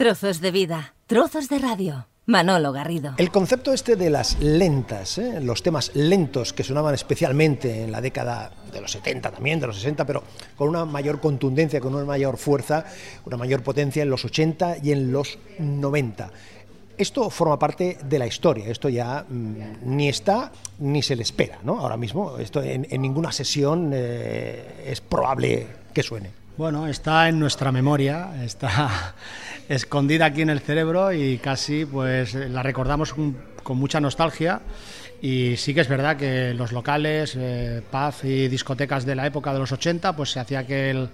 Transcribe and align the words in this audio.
Trozos 0.00 0.40
de 0.40 0.50
vida, 0.50 0.94
trozos 1.06 1.50
de 1.50 1.58
radio. 1.58 2.06
Manolo 2.24 2.72
Garrido. 2.72 3.12
El 3.18 3.30
concepto 3.30 3.74
este 3.74 3.96
de 3.96 4.08
las 4.08 4.40
lentas, 4.40 5.18
¿eh? 5.18 5.42
los 5.42 5.62
temas 5.62 5.94
lentos 5.94 6.54
que 6.54 6.64
sonaban 6.64 6.94
especialmente 6.94 7.84
en 7.84 7.92
la 7.92 8.00
década 8.00 8.50
de 8.72 8.80
los 8.80 8.92
70 8.92 9.30
también, 9.30 9.60
de 9.60 9.66
los 9.66 9.76
60, 9.76 10.06
pero 10.06 10.24
con 10.56 10.70
una 10.70 10.86
mayor 10.86 11.20
contundencia, 11.20 11.82
con 11.82 11.94
una 11.94 12.06
mayor 12.06 12.38
fuerza, 12.38 12.86
una 13.26 13.36
mayor 13.36 13.62
potencia 13.62 14.02
en 14.02 14.08
los 14.08 14.24
80 14.24 14.78
y 14.82 14.92
en 14.92 15.12
los 15.12 15.38
90. 15.58 16.30
Esto 16.96 17.28
forma 17.28 17.58
parte 17.58 17.98
de 18.02 18.18
la 18.18 18.26
historia, 18.26 18.68
esto 18.68 18.88
ya 18.88 19.26
mm, 19.28 19.54
ni 19.82 20.08
está 20.08 20.50
ni 20.78 21.02
se 21.02 21.14
le 21.14 21.24
espera, 21.24 21.58
¿no? 21.62 21.78
Ahora 21.78 21.98
mismo, 21.98 22.38
esto 22.38 22.62
en, 22.62 22.86
ninguna 23.02 23.32
sesión 23.32 23.90
eh, 23.92 24.86
es 24.86 25.02
probable 25.02 25.66
que 25.92 26.02
suene. 26.02 26.30
Bueno, 26.56 26.86
está 26.86 27.28
en 27.28 27.38
nuestra 27.38 27.70
memoria, 27.70 28.44
está 28.44 29.14
escondida 29.70 30.26
aquí 30.26 30.42
en 30.42 30.50
el 30.50 30.58
cerebro 30.58 31.12
y 31.12 31.38
casi 31.38 31.84
pues 31.84 32.34
la 32.34 32.62
recordamos 32.62 33.14
con, 33.14 33.36
mucha 33.78 34.00
nostalgia. 34.00 34.60
Y 35.22 35.56
sí 35.56 35.74
que 35.74 35.82
es 35.82 35.88
verdad 35.88 36.16
que 36.16 36.52
los 36.54 36.72
locales, 36.72 37.36
eh, 37.38 37.80
pub 37.88 38.14
y 38.24 38.48
discotecas 38.48 39.06
de 39.06 39.14
la 39.14 39.26
época 39.26 39.52
de 39.52 39.60
los 39.60 39.70
80, 39.70 40.16
pues 40.16 40.32
se 40.32 40.40
hacía 40.40 40.60
aquel, 40.60 41.08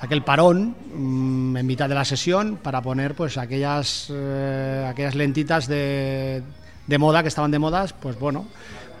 aquel 0.00 0.22
parón 0.22 0.76
mm, 0.92 1.56
en 1.56 1.66
mitad 1.66 1.88
de 1.88 1.94
la 1.94 2.04
sesión 2.04 2.58
para 2.62 2.82
poner 2.82 3.14
pues 3.14 3.38
aquellas, 3.38 4.08
eh, 4.12 4.86
aquellas 4.86 5.14
lentitas 5.14 5.66
de, 5.66 6.42
de 6.86 6.98
moda 6.98 7.22
que 7.22 7.28
estaban 7.28 7.50
de 7.50 7.58
modas, 7.58 7.94
pues 7.94 8.18
bueno, 8.18 8.46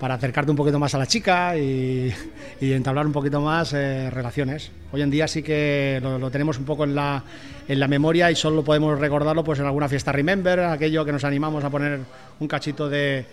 para 0.00 0.14
acercarte 0.14 0.50
un 0.50 0.56
poquito 0.56 0.78
más 0.78 0.94
a 0.94 0.98
la 0.98 1.06
chica 1.06 1.56
y, 1.56 2.12
entablar 2.60 3.06
un 3.06 3.12
poquito 3.12 3.40
más 3.40 3.72
eh, 3.72 4.10
relaciones. 4.10 4.70
Hoy 4.92 5.02
en 5.02 5.10
día 5.10 5.28
sí 5.28 5.42
que 5.42 6.00
lo, 6.02 6.30
tenemos 6.30 6.58
un 6.58 6.64
poco 6.64 6.84
en 6.84 6.94
la, 6.94 7.22
en 7.68 7.80
la 7.80 7.88
memoria 7.88 8.30
y 8.30 8.36
solo 8.36 8.62
podemos 8.62 8.98
recordarlo 8.98 9.42
pues 9.44 9.58
en 9.58 9.66
alguna 9.66 9.88
fiesta 9.88 10.12
Remember, 10.12 10.60
aquello 10.60 11.04
que 11.04 11.12
nos 11.12 11.24
animamos 11.24 11.64
a 11.64 11.70
poner 11.70 12.00
un 12.40 12.48
cachito 12.48 12.88
de, 12.88 13.26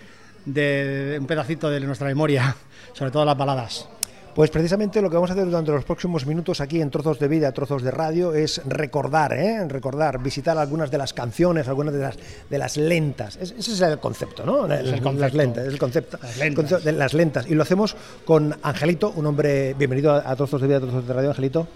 de 0.44 1.16
un 1.20 1.26
pedacito 1.26 1.70
de 1.70 1.80
nuestra 1.80 2.08
memoria, 2.08 2.54
sobre 2.92 3.10
todo 3.10 3.24
las 3.24 3.36
baladas. 3.36 3.88
Pues 4.34 4.50
precisamente 4.50 5.00
lo 5.00 5.08
que 5.08 5.14
vamos 5.14 5.30
a 5.30 5.34
hacer 5.34 5.44
durante 5.44 5.70
los 5.70 5.84
próximos 5.84 6.26
minutos 6.26 6.60
aquí 6.60 6.80
en 6.80 6.90
Trozos 6.90 7.20
de 7.20 7.28
Vida, 7.28 7.52
Trozos 7.52 7.84
de 7.84 7.92
Radio, 7.92 8.34
es 8.34 8.60
recordar, 8.66 9.32
¿eh? 9.32 9.64
recordar, 9.68 10.20
visitar 10.20 10.58
algunas 10.58 10.90
de 10.90 10.98
las 10.98 11.12
canciones, 11.12 11.68
algunas 11.68 11.94
de 11.94 12.00
las, 12.00 12.18
de 12.50 12.58
las 12.58 12.76
lentas. 12.76 13.36
ese 13.36 13.54
es 13.58 13.80
el 13.80 14.00
concepto, 14.00 14.44
¿no? 14.44 14.66
Es 14.66 14.92
el 14.92 15.00
concepto. 15.00 15.20
Las 15.20 15.34
lentas, 15.34 15.66
es 15.66 15.72
el 15.72 15.78
concepto, 15.78 16.18
de 16.80 16.92
las 16.92 17.14
lentas. 17.14 17.46
Y 17.48 17.54
lo 17.54 17.62
hacemos 17.62 17.94
con 18.24 18.56
Angelito, 18.60 19.12
un 19.14 19.26
hombre, 19.26 19.72
bienvenido 19.74 20.12
a, 20.12 20.34
Trozos 20.34 20.60
de 20.60 20.66
Vida, 20.66 20.80
Trozos 20.80 21.06
de 21.06 21.14
Radio, 21.14 21.28
Angelito. 21.28 21.68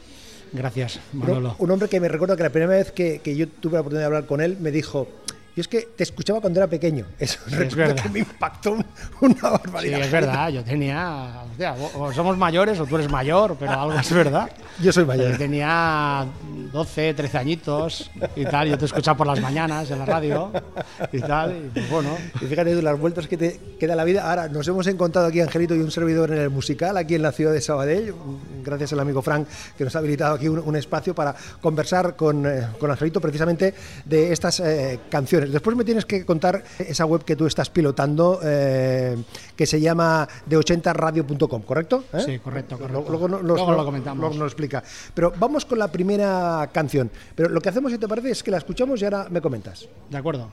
Gracias, 0.52 0.98
Manolo. 1.12 1.54
Un, 1.60 1.70
hombre 1.70 1.88
que 1.88 2.00
me 2.00 2.08
recuerdo 2.08 2.36
que 2.36 2.42
la 2.42 2.50
primera 2.50 2.72
vez 2.72 2.90
que, 2.90 3.20
que 3.20 3.36
yo 3.36 3.46
tuve 3.46 3.74
la 3.74 3.82
oportunidad 3.82 4.02
de 4.02 4.06
hablar 4.06 4.26
con 4.26 4.40
él 4.40 4.56
me 4.58 4.72
dijo, 4.72 5.06
y 5.58 5.60
es 5.60 5.66
que 5.66 5.88
te 5.96 6.04
escuchaba 6.04 6.40
cuando 6.40 6.60
era 6.60 6.68
pequeño. 6.68 7.04
Eso 7.18 7.40
es 7.48 7.74
verdad. 7.74 8.00
que 8.00 8.08
me 8.10 8.20
impactó 8.20 8.76
una 9.20 9.42
barbaridad. 9.42 9.98
Sí, 9.98 10.04
es 10.04 10.12
verdad. 10.12 10.48
Yo 10.50 10.62
tenía. 10.62 11.42
O, 11.96 12.12
somos 12.12 12.38
mayores 12.38 12.78
o 12.78 12.86
tú 12.86 12.94
eres 12.94 13.10
mayor, 13.10 13.56
pero 13.58 13.72
algo 13.72 13.98
es 13.98 14.12
verdad. 14.12 14.48
Yo 14.80 14.92
soy 14.92 15.04
mayor. 15.04 15.32
Yo 15.32 15.36
tenía 15.36 16.24
12, 16.72 17.12
13 17.12 17.38
añitos 17.38 18.08
y 18.36 18.44
tal. 18.44 18.68
Yo 18.68 18.78
te 18.78 18.84
escuchaba 18.84 19.18
por 19.18 19.26
las 19.26 19.40
mañanas 19.40 19.90
en 19.90 19.98
la 19.98 20.06
radio 20.06 20.52
y 21.10 21.18
tal. 21.18 21.56
Y 21.56 21.70
pues 21.70 21.90
bueno. 21.90 22.16
Y 22.40 22.44
fíjate 22.44 22.80
las 22.80 22.96
vueltas 22.96 23.26
que 23.26 23.36
te 23.36 23.60
queda 23.80 23.96
la 23.96 24.04
vida. 24.04 24.30
Ahora 24.30 24.46
nos 24.46 24.68
hemos 24.68 24.86
encontrado 24.86 25.26
aquí, 25.26 25.40
Angelito 25.40 25.74
y 25.74 25.80
un 25.80 25.90
servidor 25.90 26.30
en 26.30 26.38
el 26.38 26.50
musical, 26.50 26.96
aquí 26.96 27.16
en 27.16 27.22
la 27.22 27.32
ciudad 27.32 27.52
de 27.52 27.60
Sabadell. 27.60 28.14
Gracias 28.64 28.92
al 28.92 29.00
amigo 29.00 29.22
Frank 29.22 29.48
que 29.76 29.82
nos 29.82 29.96
ha 29.96 29.98
habilitado 29.98 30.36
aquí 30.36 30.46
un, 30.46 30.76
espacio 30.76 31.16
para 31.16 31.34
conversar 31.60 32.14
con, 32.14 32.46
eh, 32.46 32.68
con, 32.78 32.92
Angelito 32.92 33.20
precisamente 33.20 33.74
de 34.04 34.32
estas 34.32 34.60
eh, 34.60 35.00
canciones. 35.10 35.47
Después 35.52 35.76
me 35.76 35.84
tienes 35.84 36.04
que 36.04 36.24
contar 36.24 36.62
esa 36.78 37.04
web 37.04 37.24
que 37.24 37.36
tú 37.36 37.46
estás 37.46 37.70
pilotando, 37.70 38.40
eh, 38.42 39.16
que 39.56 39.66
se 39.66 39.80
llama 39.80 40.28
de80radio.com, 40.48 41.62
¿correcto? 41.62 42.04
¿Eh? 42.12 42.22
Sí, 42.24 42.38
correcto, 42.38 42.78
correcto. 42.78 43.04
Luego, 43.08 43.72
lo 43.72 43.84
comentamos. 43.84 44.18
Luego 44.18 44.34
nos 44.34 44.40
lo 44.40 44.46
explica. 44.46 44.82
Pero 45.14 45.32
vamos 45.38 45.64
con 45.64 45.78
la 45.78 45.88
primera 45.88 46.68
canción. 46.72 47.10
Pero 47.34 47.48
lo 47.48 47.60
que 47.60 47.68
hacemos, 47.68 47.92
si 47.92 47.98
te 47.98 48.08
parece, 48.08 48.30
es 48.30 48.42
que 48.42 48.50
la 48.50 48.58
escuchamos 48.58 49.00
y 49.00 49.04
ahora 49.04 49.26
me 49.30 49.40
comentas. 49.40 49.88
De 50.10 50.18
acuerdo. 50.18 50.50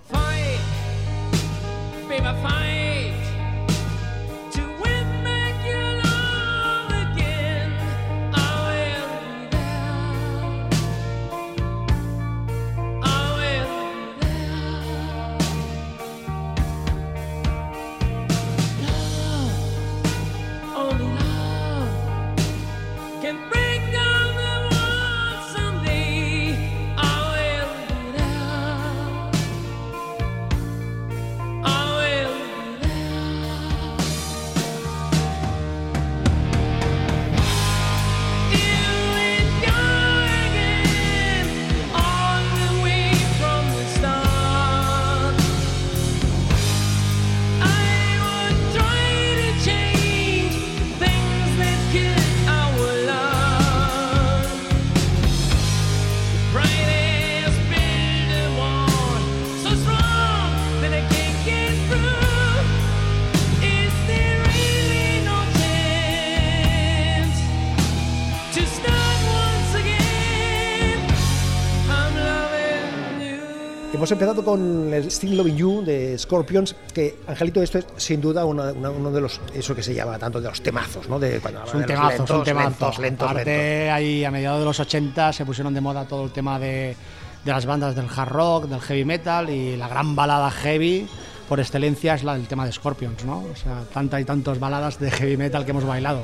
Hemos 74.05 74.11
empezado 74.11 74.45
con 74.45 74.93
el 74.93 75.09
Still 75.09 75.35
Loving 75.35 75.57
You 75.57 75.83
de 75.83 76.15
Scorpions, 76.19 76.75
que 76.93 77.17
Angelito, 77.25 77.63
esto 77.63 77.79
es 77.79 77.87
sin 77.97 78.21
duda 78.21 78.45
uno 78.45 79.11
de 79.11 79.19
los, 79.19 79.41
eso 79.51 79.73
que 79.73 79.81
se 79.81 79.95
llama 79.95 80.19
tanto 80.19 80.39
de 80.39 80.47
los 80.47 80.61
temazos, 80.61 81.09
¿no? 81.09 81.17
De 81.17 81.39
cuando 81.39 81.63
es 81.63 81.73
un 81.73 81.85
temazo, 81.87 82.09
lentos, 82.09 82.29
un 82.29 82.43
temazo. 82.43 82.69
Lentos, 82.69 82.99
lentos, 82.99 83.31
Aparte, 83.31 83.89
ahí 83.89 84.23
a 84.23 84.29
mediados 84.29 84.59
de 84.59 84.65
los 84.65 84.79
80 84.79 85.33
se 85.33 85.43
pusieron 85.43 85.73
de 85.73 85.81
moda 85.81 86.05
todo 86.05 86.23
el 86.23 86.31
tema 86.31 86.59
de, 86.59 86.95
de 87.43 87.51
las 87.51 87.65
bandas 87.65 87.95
del 87.95 88.05
hard 88.15 88.29
rock, 88.29 88.65
del 88.65 88.79
heavy 88.79 89.05
metal 89.05 89.49
y 89.49 89.75
la 89.75 89.87
gran 89.87 90.15
balada 90.15 90.51
heavy 90.51 91.07
por 91.49 91.59
excelencia 91.59 92.13
es 92.13 92.23
la 92.23 92.35
del 92.35 92.45
tema 92.45 92.63
de 92.67 92.73
Scorpions, 92.73 93.25
¿no? 93.25 93.39
O 93.39 93.55
sea, 93.55 93.85
tantas 93.91 94.21
y 94.21 94.25
tantas 94.25 94.59
baladas 94.59 94.99
de 94.99 95.09
heavy 95.09 95.35
metal 95.35 95.65
que 95.65 95.71
hemos 95.71 95.83
bailado. 95.83 96.21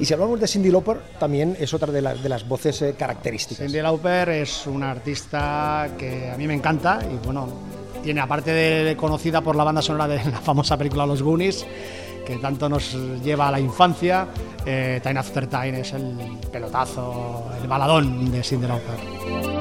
Y 0.00 0.04
si 0.04 0.14
hablamos 0.14 0.38
de 0.38 0.46
Cindy 0.46 0.70
Lauper, 0.70 0.98
también 1.18 1.56
es 1.58 1.74
otra 1.74 1.92
de, 1.92 2.00
las 2.00 2.48
voces 2.48 2.82
eh, 2.82 2.94
características. 2.96 3.66
Cindy 3.66 3.82
Lauper 3.82 4.28
es 4.28 4.66
una 4.66 4.92
artista 4.92 5.90
que 5.98 6.30
a 6.30 6.36
mí 6.36 6.46
me 6.46 6.54
encanta 6.54 7.00
y 7.02 7.26
bueno, 7.26 7.48
tiene 8.02 8.20
aparte 8.20 8.52
de 8.52 8.96
conocida 8.96 9.40
por 9.40 9.56
la 9.56 9.64
banda 9.64 9.82
sonora 9.82 10.06
de 10.06 10.24
la 10.30 10.40
famosa 10.40 10.76
película 10.76 11.04
Los 11.04 11.22
Goonies, 11.22 11.66
que 12.24 12.36
tanto 12.36 12.68
nos 12.68 12.94
lleva 13.24 13.48
a 13.48 13.50
la 13.50 13.58
infancia, 13.58 14.28
eh, 14.64 15.00
Time 15.02 15.18
After 15.18 15.48
Time 15.48 15.80
es 15.80 15.92
el 15.92 16.38
pelotazo, 16.52 17.50
el 17.60 17.66
baladón 17.66 18.30
de 18.30 18.42
Cindy 18.44 18.68
Lauper. 18.68 19.57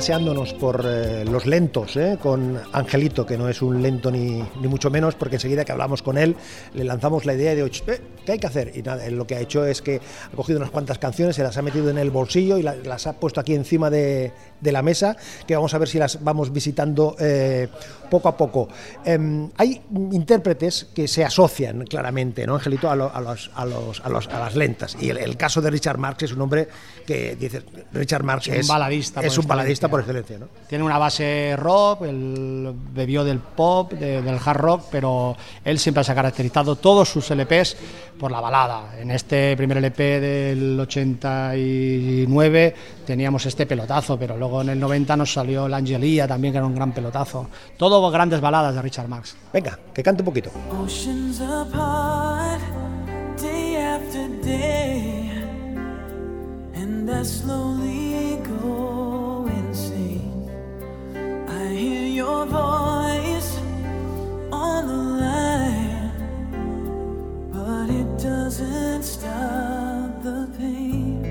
Paseándonos 0.00 0.54
por 0.54 0.82
eh, 0.86 0.99
lentos, 1.50 1.96
¿eh? 1.96 2.16
con 2.22 2.58
Angelito, 2.72 3.26
que 3.26 3.36
no 3.36 3.48
es 3.48 3.60
un 3.60 3.82
lento 3.82 4.10
ni, 4.10 4.42
ni 4.60 4.68
mucho 4.68 4.88
menos, 4.90 5.14
porque 5.16 5.36
enseguida 5.36 5.64
que 5.64 5.72
hablamos 5.72 6.02
con 6.02 6.16
él, 6.16 6.36
le 6.74 6.84
lanzamos 6.84 7.26
la 7.26 7.34
idea 7.34 7.54
de, 7.54 7.62
"Oye, 7.64 7.82
eh, 7.88 8.00
¿qué 8.24 8.32
hay 8.32 8.38
que 8.38 8.46
hacer? 8.46 8.72
Y 8.74 8.82
nada, 8.82 9.04
él 9.04 9.16
lo 9.16 9.26
que 9.26 9.34
ha 9.34 9.40
hecho 9.40 9.66
es 9.66 9.82
que 9.82 10.00
ha 10.32 10.36
cogido 10.36 10.58
unas 10.58 10.70
cuantas 10.70 10.98
canciones, 10.98 11.36
se 11.36 11.42
las 11.42 11.56
ha 11.58 11.62
metido 11.62 11.90
en 11.90 11.98
el 11.98 12.10
bolsillo 12.10 12.56
y 12.56 12.62
la- 12.62 12.76
las 12.76 13.06
ha 13.06 13.14
puesto 13.14 13.40
aquí 13.40 13.54
encima 13.54 13.90
de, 13.90 14.32
de 14.60 14.72
la 14.72 14.82
mesa, 14.82 15.16
que 15.46 15.54
vamos 15.56 15.74
a 15.74 15.78
ver 15.78 15.88
si 15.88 15.98
las 15.98 16.22
vamos 16.22 16.52
visitando 16.52 17.16
eh, 17.18 17.68
poco 18.10 18.28
a 18.28 18.36
poco. 18.36 18.68
Em, 19.04 19.50
hay 19.56 19.80
intérpretes 20.12 20.86
que 20.94 21.08
se 21.08 21.24
asocian 21.24 21.84
claramente, 21.86 22.46
¿no, 22.46 22.54
Angelito, 22.54 22.90
a, 22.90 22.96
lo- 22.96 23.14
a 23.14 23.20
los, 23.20 23.50
a, 23.54 23.64
los- 23.66 24.00
a 24.04 24.08
los- 24.08 24.28
a 24.28 24.38
las 24.38 24.54
lentas. 24.56 24.96
Y 25.00 25.10
el, 25.10 25.18
el 25.18 25.36
caso 25.36 25.60
de 25.60 25.70
Richard 25.70 25.98
Marx 25.98 26.22
es 26.24 26.32
un 26.32 26.40
hombre 26.42 26.68
que 27.06 27.36
dice, 27.36 27.62
Richard 27.92 28.22
Marx 28.24 28.48
Es 28.48 28.62
un 28.62 28.68
baladista 28.68 29.20
es 29.20 29.34
por 29.34 29.44
un 29.44 29.48
baladista 29.48 29.86
excelencia. 29.86 29.88
por 29.90 30.00
excelencia. 30.00 30.38
¿no? 30.38 30.48
Tiene 30.68 30.84
una 30.84 30.98
base 30.98 31.39
rock, 31.56 32.02
él 32.02 32.72
bebió 32.92 33.24
del 33.24 33.38
pop, 33.38 33.92
de- 33.92 34.22
del 34.22 34.38
hard 34.44 34.56
rock, 34.58 34.82
pero 34.90 35.36
él 35.64 35.78
siempre 35.78 36.04
se 36.04 36.12
ha 36.12 36.14
caracterizado 36.14 36.76
todos 36.76 37.08
sus 37.08 37.30
LPs 37.30 37.76
por 38.18 38.30
la 38.30 38.40
balada. 38.40 38.98
En 38.98 39.10
este 39.10 39.56
primer 39.56 39.78
LP 39.78 40.20
del 40.20 40.78
89 40.80 42.74
teníamos 43.06 43.46
este 43.46 43.66
pelotazo, 43.66 44.18
pero 44.18 44.36
luego 44.36 44.60
en 44.62 44.68
el 44.70 44.80
90 44.80 45.16
nos 45.16 45.32
salió 45.32 45.68
la 45.68 45.78
Angelía 45.78 46.28
también, 46.28 46.52
que 46.52 46.58
era 46.58 46.66
un 46.66 46.74
gran 46.74 46.92
pelotazo. 46.92 47.48
Todo 47.76 48.10
grandes 48.10 48.40
baladas 48.40 48.74
de 48.74 48.82
Richard 48.82 49.08
Marx. 49.08 49.36
Venga, 49.52 49.78
que 49.94 50.02
cante 50.02 50.22
un 50.22 50.26
poquito. 50.26 50.50
Oceans 50.82 51.40
apart, 51.40 52.60
day 53.40 53.76
after 53.76 54.28
day, 54.42 55.30
and 56.74 57.08
I 57.10 57.24
slowly 57.24 58.36
go 58.62 58.99
hear 61.80 62.06
your 62.08 62.44
voice 62.44 63.56
on 64.52 64.86
the 64.86 65.02
line, 65.24 66.12
but 67.54 67.88
it 67.88 68.08
doesn't 68.22 69.02
stop 69.02 70.22
the 70.22 70.46
pain. 70.58 71.24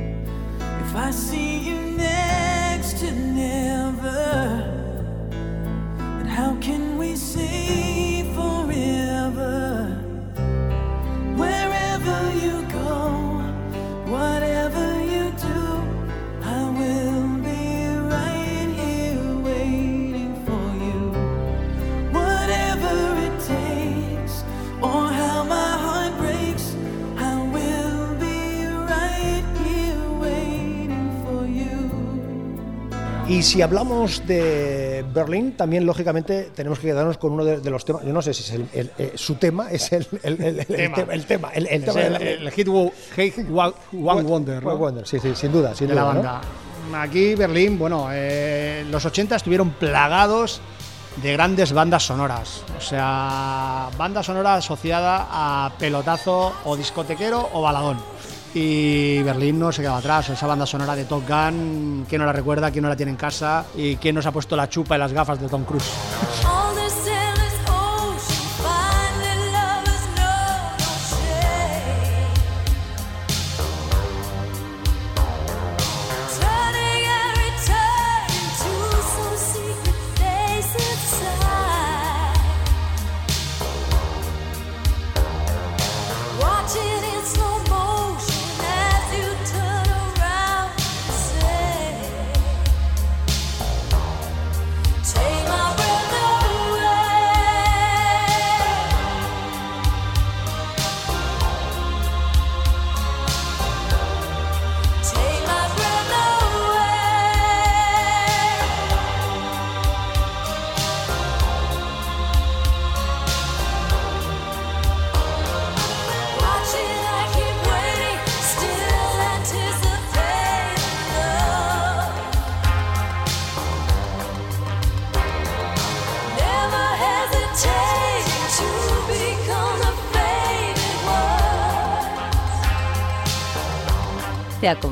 If 0.84 0.96
I 0.96 1.12
see 1.12 1.60
you 1.60 1.80
next 1.92 2.98
to 3.02 3.12
never. 3.12 4.24
But 6.18 6.28
how 6.28 6.58
can 6.60 6.98
we 6.98 7.16
say 7.16 8.24
forever? 8.34 10.02
Wherever 11.38 11.79
Y 33.40 33.44
si 33.44 33.62
hablamos 33.62 34.28
de 34.28 35.06
Berlín, 35.14 35.54
también 35.56 35.86
lógicamente 35.86 36.52
tenemos 36.54 36.78
que 36.78 36.88
quedarnos 36.88 37.18
con 37.18 37.32
uno 37.32 37.46
de, 37.46 37.62
de 37.62 37.70
los 37.70 37.86
temas. 37.86 38.04
Yo 38.04 38.12
no 38.12 38.22
sé 38.22 38.34
si 38.34 38.44
es 38.44 38.52
el- 38.52 38.68
el- 38.74 38.92
eh, 38.98 39.14
su 39.16 39.36
tema, 39.36 39.72
es 39.72 39.94
el, 39.94 40.06
el- 40.24 40.42
el- 40.44 40.60
el 40.60 41.26
Tema. 41.26 41.48
el 41.54 41.66
el, 41.68 41.84
el 41.84 41.98
el, 41.98 42.12
la- 42.14 42.20
el 42.20 42.52
hit 42.52 42.68
One 42.68 42.92
Wonder, 44.24 44.62
¿no? 44.62 44.72
One 44.72 44.78
Wonder, 44.80 45.08
sí, 45.08 45.22
sí, 45.22 45.34
sin 45.36 45.54
duda, 45.54 45.74
sin 45.74 45.88
de 45.88 45.96
la 45.96 46.02
duda. 46.02 46.14
¿no? 46.16 46.22
banda. 46.24 47.02
Aquí 47.02 47.36
Berlín, 47.36 47.80
bueno, 47.80 48.10
eh, 48.12 48.86
los 48.92 49.06
80 49.06 49.38
estuvieron 49.38 49.70
plagados 49.70 50.60
de 51.24 51.32
grandes 51.32 51.72
bandas 51.72 52.04
sonoras. 52.04 52.64
O 52.78 52.82
sea, 52.82 53.88
banda 53.98 54.22
sonora 54.22 54.56
asociada 54.56 55.28
a 55.30 55.72
pelotazo 55.80 56.52
o 56.66 56.76
discotequero 56.76 57.50
o 57.54 57.62
baladón. 57.62 58.00
Y 58.54 59.22
Berlín 59.24 59.60
no 59.60 59.72
se 59.72 59.82
quedaba 59.82 60.00
atrás. 60.00 60.30
Esa 60.30 60.48
banda 60.48 60.66
sonora 60.66 60.96
de 60.96 61.06
Top 61.06 61.24
Gun, 61.28 62.06
¿quién 62.10 62.20
no 62.20 62.26
la 62.26 62.34
recuerda? 62.34 62.72
¿Quién 62.72 62.84
no 62.84 62.90
la 62.90 62.96
tiene 62.96 63.12
en 63.12 63.18
casa? 63.18 63.66
¿Y 63.76 63.96
quién 63.98 64.16
nos 64.16 64.26
ha 64.26 64.32
puesto 64.32 64.56
la 64.56 64.68
chupa 64.70 64.96
y 64.96 65.00
las 65.00 65.14
gafas 65.14 65.40
de 65.40 65.48
Tom 65.48 65.64
Cruise? 65.64 65.92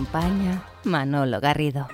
Acompaña 0.07 0.63
Manolo 0.83 1.39
Garrido. 1.39 1.87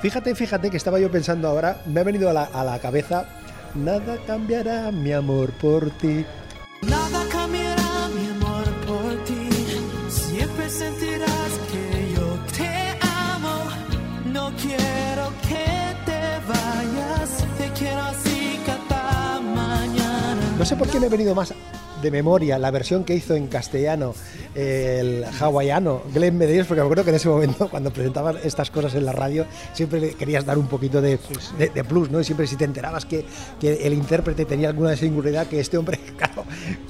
Fíjate, 0.00 0.34
fíjate 0.34 0.70
que 0.70 0.78
estaba 0.78 0.98
yo 0.98 1.10
pensando 1.10 1.46
ahora, 1.48 1.76
me 1.86 2.00
ha 2.00 2.04
venido 2.04 2.30
a 2.30 2.32
la, 2.32 2.44
a 2.44 2.64
la 2.64 2.78
cabeza, 2.78 3.26
nada 3.74 4.16
cambiará 4.26 4.90
mi 4.90 5.12
amor 5.12 5.52
por 5.52 5.90
ti. 5.90 6.24
Nada 6.82 7.19
No 20.60 20.66
sé 20.66 20.76
por 20.76 20.88
qué 20.88 21.00
me 21.00 21.06
ha 21.06 21.08
venido 21.08 21.34
más 21.34 21.54
de 22.02 22.10
memoria 22.10 22.58
la 22.58 22.70
versión 22.70 23.02
que 23.04 23.14
hizo 23.14 23.34
en 23.34 23.46
castellano 23.46 24.14
el 24.54 25.24
hawaiano 25.40 26.02
Glenn 26.12 26.36
Medeiros, 26.36 26.66
porque 26.66 26.80
me 26.82 26.84
acuerdo 26.84 27.02
que 27.04 27.10
en 27.10 27.16
ese 27.16 27.30
momento, 27.30 27.68
cuando 27.70 27.90
presentaban 27.90 28.36
estas 28.44 28.70
cosas 28.70 28.94
en 28.94 29.06
la 29.06 29.12
radio, 29.12 29.46
siempre 29.72 30.00
le 30.00 30.14
querías 30.14 30.44
dar 30.44 30.58
un 30.58 30.66
poquito 30.66 31.00
de, 31.00 31.18
de- 31.58 31.70
de 31.70 31.82
plus, 31.84 32.10
¿no? 32.10 32.20
Y 32.20 32.24
siempre 32.24 32.46
si 32.46 32.56
te 32.56 32.64
enterabas 32.66 33.06
que, 33.06 33.24
que 33.58 33.86
el 33.86 33.94
intérprete 33.94 34.44
tenía 34.44 34.68
alguna 34.68 34.94
singularidad, 34.96 35.46
que 35.46 35.60
este 35.60 35.78
hombre, 35.78 35.98
claro, 36.18 36.44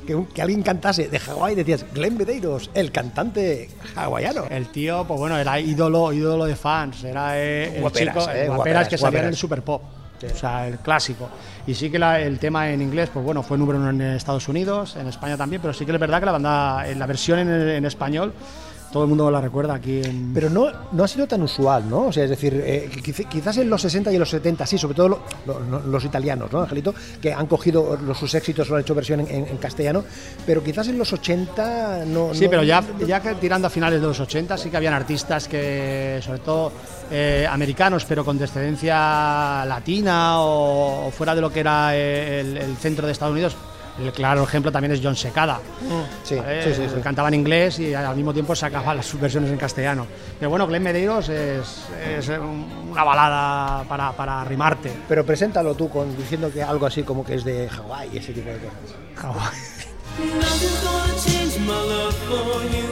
que, 0.05 0.21
que 0.35 0.43
alguien 0.43 0.63
cantase 0.63 1.07
de 1.09 1.19
Hawái, 1.21 1.55
decías, 1.55 1.87
Glenn 1.95 2.17
Medeiros, 2.17 2.71
el 2.75 2.91
cantante 2.91 3.69
hawaiano. 3.95 4.47
El 4.51 4.67
tío, 4.69 5.05
pues 5.07 5.21
bueno, 5.21 5.39
era 5.39 5.61
ídolo, 5.61 6.13
ídolo 6.13 6.45
de 6.47 6.57
fans. 6.57 7.05
Era 7.05 7.39
eh, 7.41 7.77
el 7.77 7.81
Guaperas, 7.83 8.15
chico, 8.17 8.21
eh, 8.31 8.47
guaperas 8.47 8.57
guaperas, 8.57 8.89
que 8.89 8.99
salía 8.99 9.21
en 9.21 9.27
el 9.27 9.37
Super 9.37 9.63
Pop. 9.63 9.83
O 10.27 10.37
sea, 10.37 10.69
el 10.69 10.79
clásico. 10.79 11.29
Y 11.67 11.75
sí 11.75 11.91
que 11.91 11.99
la- 11.99 12.21
el 12.21 12.39
tema 12.39 12.71
en 12.71 12.83
inglés, 12.83 13.11
pues 13.13 13.25
bueno, 13.25 13.43
fue 13.43 13.57
número 13.59 13.79
uno 13.79 13.91
en 13.91 14.01
Estados 14.03 14.49
Unidos, 14.49 14.97
en 14.97 15.07
España 15.09 15.37
también, 15.37 15.61
pero 15.63 15.73
sí 15.75 15.85
que 15.87 15.93
es 15.93 15.99
verdad 16.01 16.21
que 16.21 16.27
la 16.27 16.33
banda, 16.33 16.89
en 16.89 16.99
la 16.99 17.07
versión 17.07 17.39
en 17.41 17.85
español, 17.85 18.33
todo 18.93 19.05
el 19.05 19.09
mundo 19.09 19.31
la 19.31 19.41
recuerda 19.41 19.75
aquí 19.75 20.03
en... 20.03 20.33
Pero 20.35 20.51
no, 20.51 20.67
no 20.93 21.05
ha 21.05 21.09
sido 21.09 21.27
tan 21.29 21.41
usual, 21.43 21.89
¿no? 21.89 22.07
O 22.09 22.13
sea, 22.13 22.25
es 22.25 22.31
decir, 22.31 22.61
eh, 22.67 22.91
quiz- 23.05 23.29
quizás 23.29 23.57
en 23.59 23.71
los 23.71 23.81
60 23.83 24.11
y 24.11 24.15
en 24.15 24.21
los 24.21 24.31
70, 24.31 24.67
sí, 24.67 24.79
sobre 24.79 24.95
todo 24.97 25.09
lo- 25.11 25.21
lo- 25.47 25.61
lo- 25.61 25.81
los 25.81 26.05
italianos, 26.05 26.53
¿no, 26.53 26.61
Angelito? 26.61 26.93
Que 27.23 27.33
han 27.33 27.47
cogido 27.47 27.97
los, 28.05 28.19
sus 28.19 28.35
éxitos, 28.35 28.69
lo 28.69 28.75
han 28.77 28.83
hecho 28.83 28.95
versión 28.95 29.21
en, 29.21 29.29
en- 29.29 29.47
en 29.47 29.57
castellano, 29.59 30.03
pero 30.45 30.63
quizás 30.65 30.89
en 30.89 30.99
los 30.99 31.13
80 31.13 32.05
no... 32.07 32.35
Sí, 32.35 32.45
no- 32.45 32.51
pero 32.51 32.63
ya, 32.65 32.83
ya 33.07 33.21
que 33.23 33.35
tirando 33.35 33.69
a 33.69 33.71
finales 33.71 34.01
de 34.01 34.07
los 34.09 34.19
80 34.19 34.57
sí 34.59 34.71
que 34.71 34.77
habían 34.77 34.95
artistas 34.95 35.47
que, 35.47 36.21
sobre 36.25 36.41
todo 36.41 36.73
eh, 37.13 37.47
americanos, 37.49 38.05
pero 38.09 38.25
con 38.25 38.39
descendencia 38.39 39.65
latina 39.67 40.41
o, 40.41 41.07
o 41.07 41.11
fuera 41.11 41.35
de 41.35 41.41
lo 41.41 41.53
que 41.53 41.61
era 41.61 41.97
eh, 41.97 42.41
el, 42.41 42.57
el 42.57 42.77
centro 42.77 43.07
de 43.07 43.13
Estados 43.13 43.33
Unidos. 43.33 43.57
El 44.03 44.13
claro 44.13 44.43
ejemplo 44.45 44.73
también 44.73 44.93
es 44.93 45.01
John 45.03 45.15
Secada. 45.17 45.61
Sí, 46.25 46.37
¿vale? 46.37 46.63
sí, 46.63 46.75
sí, 46.75 46.83
sí. 46.95 47.01
Cantaba 47.03 47.29
en 47.29 47.35
inglés 47.35 47.79
y 47.79 47.93
al 47.95 48.17
mismo 48.17 48.33
tiempo 48.33 48.55
sacaba 48.55 48.95
las 48.95 49.21
versiones 49.21 49.51
en 49.51 49.57
castellano. 49.59 50.07
Pero 50.39 50.49
bueno, 50.51 50.67
Glenn 50.67 50.83
Medeiros 50.83 51.29
es, 51.29 51.85
es 52.19 52.29
un- 52.29 52.89
una 52.91 53.05
balada 53.05 53.85
para, 53.85 54.13
para 54.13 54.43
rimarte. 54.45 54.91
Pero 55.09 55.25
preséntalo 55.25 55.75
tú 55.75 55.89
con, 55.91 56.17
diciendo 56.17 56.51
que 56.53 56.63
algo 56.63 56.87
así 56.87 57.03
como 57.03 57.25
que 57.25 57.35
es 57.35 57.45
de 57.45 57.69
Hawái 57.69 58.17
ese 58.17 58.33
tipo 58.33 58.49
de 58.51 58.59
cosas. 58.59 59.51
My 61.61 61.67
love 61.67 62.15
for 62.27 62.63
you. 62.73 62.91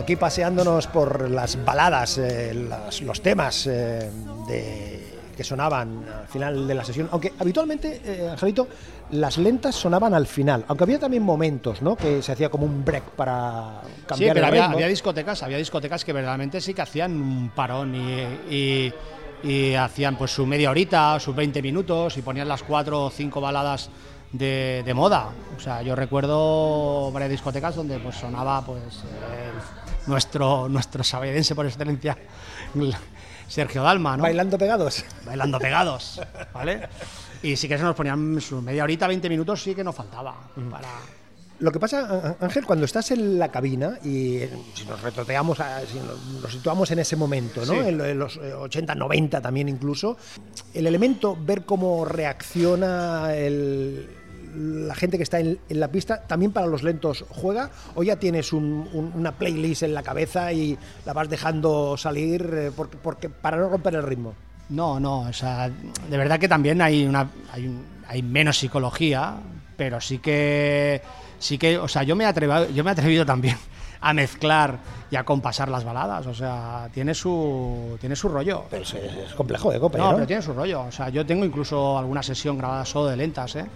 Aquí 0.00 0.16
paseándonos 0.16 0.86
por 0.86 1.30
las 1.30 1.62
baladas, 1.62 2.16
eh, 2.16 2.54
las- 2.54 3.02
los 3.02 3.20
temas 3.20 3.66
eh, 3.66 4.10
de- 4.48 5.10
que 5.36 5.44
sonaban 5.44 6.04
al 6.22 6.26
final 6.28 6.66
de 6.66 6.74
la 6.74 6.84
sesión, 6.84 7.08
aunque 7.12 7.32
habitualmente, 7.38 8.00
eh, 8.04 8.28
Angelito, 8.30 8.66
las 9.10 9.36
lentas 9.38 9.74
sonaban 9.74 10.14
al 10.14 10.26
final, 10.26 10.64
aunque 10.68 10.84
había 10.84 10.98
también 10.98 11.22
momentos, 11.22 11.82
¿no? 11.82 11.96
Que 11.96 12.22
se 12.22 12.32
hacía 12.32 12.48
como 12.48 12.64
un 12.66 12.82
break 12.84 13.10
para 13.10 13.80
Sí, 13.84 14.02
cambiar 14.06 14.34
pero 14.34 14.46
el 14.46 14.52
había, 14.52 14.64
había 14.70 14.86
discotecas, 14.86 15.42
había 15.42 15.58
discotecas 15.58 16.04
que 16.04 16.12
verdaderamente 16.14 16.60
sí 16.60 16.72
que 16.74 16.82
hacían 16.82 17.12
un 17.20 17.50
parón 17.54 17.94
y, 17.94 18.20
y- 18.54 18.92
y 19.42 19.74
hacían 19.74 20.16
pues 20.16 20.30
su 20.30 20.46
media 20.46 20.70
horita, 20.70 21.18
sus 21.20 21.34
20 21.36 21.60
minutos 21.62 22.16
y 22.16 22.22
ponían 22.22 22.48
las 22.48 22.62
cuatro 22.62 23.04
o 23.04 23.10
cinco 23.10 23.40
baladas 23.40 23.88
de, 24.32 24.82
de 24.84 24.94
moda. 24.94 25.30
O 25.56 25.60
sea, 25.60 25.80
yo 25.82 25.96
recuerdo 25.96 27.10
varias 27.10 27.30
discotecas 27.30 27.74
donde 27.74 27.98
pues 27.98 28.14
sonaba 28.16 28.60
pues 28.64 28.78
el- 28.82 29.79
nuestro 30.06 30.68
nuestro 30.68 31.02
sabedense 31.04 31.54
por 31.54 31.66
excelencia, 31.66 32.16
Sergio 33.48 33.82
Dalma, 33.82 34.16
¿no? 34.16 34.22
Bailando 34.22 34.56
pegados. 34.58 35.04
bailando 35.26 35.58
pegados, 35.58 36.20
¿vale? 36.54 36.88
Y 37.42 37.56
sí 37.56 37.68
que 37.68 37.76
se 37.78 37.84
nos 37.84 37.96
ponían 37.96 38.40
su 38.40 38.60
media 38.62 38.84
horita, 38.84 39.06
20 39.08 39.28
minutos, 39.28 39.62
sí 39.62 39.74
que 39.74 39.82
nos 39.82 39.94
faltaba 39.94 40.34
para... 40.70 40.88
Lo 41.58 41.70
que 41.72 41.78
pasa, 41.78 42.36
Ángel, 42.40 42.64
cuando 42.64 42.86
estás 42.86 43.10
en 43.10 43.38
la 43.38 43.48
cabina 43.50 43.98
y 44.02 44.36
eh, 44.38 44.50
si 44.72 44.86
nos 44.86 45.02
retroteamos, 45.02 45.60
a- 45.60 45.80
si 45.84 45.98
nos, 45.98 46.50
situamos 46.50 46.90
en 46.90 47.00
ese 47.00 47.16
momento, 47.16 47.60
¿no? 47.66 47.74
Sí. 47.74 47.78
En, 47.80 47.98
lo- 47.98 48.04
en 48.06 48.18
los 48.18 48.36
eh, 48.38 48.54
80, 48.54 48.94
90 48.94 49.42
también 49.42 49.68
incluso, 49.68 50.16
el 50.72 50.86
elemento, 50.86 51.36
ver 51.38 51.66
cómo 51.66 52.06
reacciona 52.06 53.34
el- 53.34 54.08
la 54.54 54.94
gente 54.94 55.16
que 55.16 55.22
está 55.22 55.40
en, 55.40 55.58
la 55.68 55.88
pista, 55.88 56.22
también 56.26 56.52
para 56.52 56.66
los 56.66 56.82
lentos 56.82 57.24
juega, 57.28 57.70
o 57.94 58.02
ya 58.02 58.16
tienes 58.16 58.52
un- 58.52 58.88
una 59.14 59.32
playlist 59.32 59.82
en 59.82 59.94
la 59.94 60.02
cabeza 60.02 60.52
y 60.52 60.76
la 61.06 61.12
vas 61.12 61.28
dejando 61.28 61.96
salir 61.96 62.50
eh, 62.54 62.70
porque, 62.74 62.96
porque- 62.96 63.28
para 63.28 63.56
no 63.56 63.68
romper 63.68 63.94
el 63.94 64.02
ritmo. 64.02 64.34
No, 64.68 65.00
no, 65.00 65.20
o 65.22 65.32
sea, 65.32 65.68
de 65.68 66.16
verdad 66.16 66.38
que 66.38 66.48
también 66.48 66.80
hay 66.80 67.04
una 67.04 67.28
hay, 67.52 67.66
un- 67.66 67.84
hay 68.06 68.22
menos 68.22 68.58
psicología, 68.58 69.34
pero 69.76 70.00
sí 70.00 70.18
que 70.18 71.00
sí 71.38 71.56
que, 71.58 71.78
o 71.78 71.88
sea, 71.88 72.02
yo 72.02 72.14
me 72.16 72.24
he 72.24 72.26
atrevido, 72.26 72.68
yo 72.70 72.84
me 72.84 72.90
he 72.90 72.92
atrevido 72.92 73.24
también 73.26 73.56
a 74.02 74.12
mezclar 74.14 74.78
y 75.10 75.16
a 75.16 75.24
compasar 75.24 75.68
las 75.68 75.84
baladas, 75.84 76.26
o 76.26 76.34
sea, 76.34 76.88
tiene 76.92 77.14
su 77.14 77.96
tiene 78.00 78.16
su 78.16 78.28
rollo. 78.28 78.64
Pero 78.70 78.82
es, 78.82 79.34
complejo, 79.36 79.72
¿eh, 79.72 79.80
Cope, 79.80 79.98
No, 79.98 80.14
pero 80.14 80.26
tiene 80.26 80.42
su 80.42 80.52
rollo. 80.54 80.82
O 80.82 80.92
sea, 80.92 81.08
yo 81.10 81.26
tengo 81.26 81.44
incluso 81.44 81.98
alguna 81.98 82.22
sesión 82.22 82.56
grabada 82.56 82.84
solo 82.84 83.08
de 83.08 83.16
lentas, 83.16 83.56
¿eh? 83.56 83.66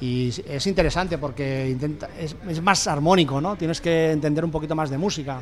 Y 0.00 0.30
es 0.48 0.66
interesante 0.66 1.16
porque 1.16 1.68
intenta, 1.70 2.08
es, 2.18 2.34
es 2.48 2.60
más 2.60 2.88
armónico, 2.88 3.40
¿no? 3.40 3.54
Tienes 3.54 3.80
que 3.80 4.10
entender 4.10 4.44
un 4.44 4.50
poquito 4.50 4.74
más 4.74 4.90
de 4.90 4.98
música, 4.98 5.40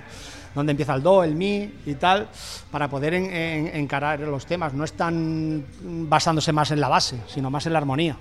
donde 0.55 0.73
empieza 0.73 0.95
el 0.95 1.03
do, 1.03 1.25
el 1.25 1.35
mi 1.35 1.77
y 1.87 1.95
tal, 1.95 2.29
para 2.71 2.89
poder 2.89 3.15
en- 3.15 3.33
en- 3.33 3.67
encarar 3.69 4.21
los 4.21 4.45
temas. 4.45 4.75
No 4.75 4.85
es 4.85 4.93
tan 4.93 5.65
basándose 6.11 6.53
más 6.53 6.71
en 6.73 6.81
la 6.81 6.89
base, 6.89 7.17
sino 7.27 7.51
más 7.51 7.65
en 7.67 7.73
la 7.73 7.79
armonía. 7.79 8.19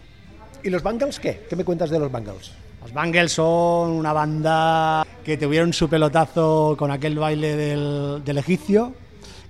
¿Y 0.64 0.70
los 0.70 0.82
Bangles 0.82 1.20
qué? 1.20 1.46
¿Qué 1.50 1.58
me 1.58 1.66
cuentas 1.66 1.90
de 1.90 2.00
los 2.00 2.10
Bangles? 2.10 2.52
Los 2.90 2.96
Bangles 2.96 3.32
son 3.32 3.92
una 3.92 4.14
banda 4.14 5.06
que 5.24 5.38
tuvieron 5.38 5.74
su 5.74 5.88
pelotazo 5.88 6.74
con 6.76 6.90
aquel 6.90 7.20
baile 7.20 7.56
del, 7.56 8.24
del 8.26 8.40
egipcio, 8.40 8.96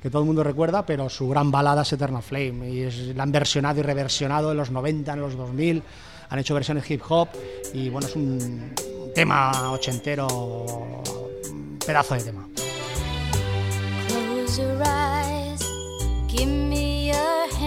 que 0.04 0.10
todo 0.10 0.24
el 0.24 0.26
mundo 0.26 0.44
recuerda, 0.44 0.86
pero 0.86 1.08
su 1.08 1.30
gran 1.30 1.50
balada 1.50 1.84
es 1.84 1.94
Eternal 1.94 2.22
Flame. 2.22 2.70
Y 2.70 3.14
la 3.14 3.24
han 3.24 3.32
versionado 3.32 3.80
y 3.80 3.84
reversionado 3.84 4.52
en 4.52 4.58
los 4.58 4.72
90, 4.72 5.14
en 5.14 5.22
los 5.22 5.38
2000. 5.38 5.82
Han 6.32 6.40
hecho 6.40 6.54
versiones 6.54 6.92
hip 6.92 7.02
hop 7.08 7.30
y 7.74 7.88
bueno, 7.88 8.08
es 8.10 8.16
un 8.18 8.74
tema 9.16 9.72
ochentero, 9.72 11.02
pedazo 11.88 12.16
de 12.16 12.24
tema. 12.24 12.46
Close 14.10 14.62
your 14.62 14.84
eyes, 14.84 15.62
give 16.28 16.46
me 16.46 17.08
your 17.08 17.59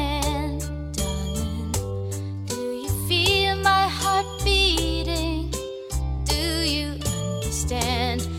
stand. 7.81 8.32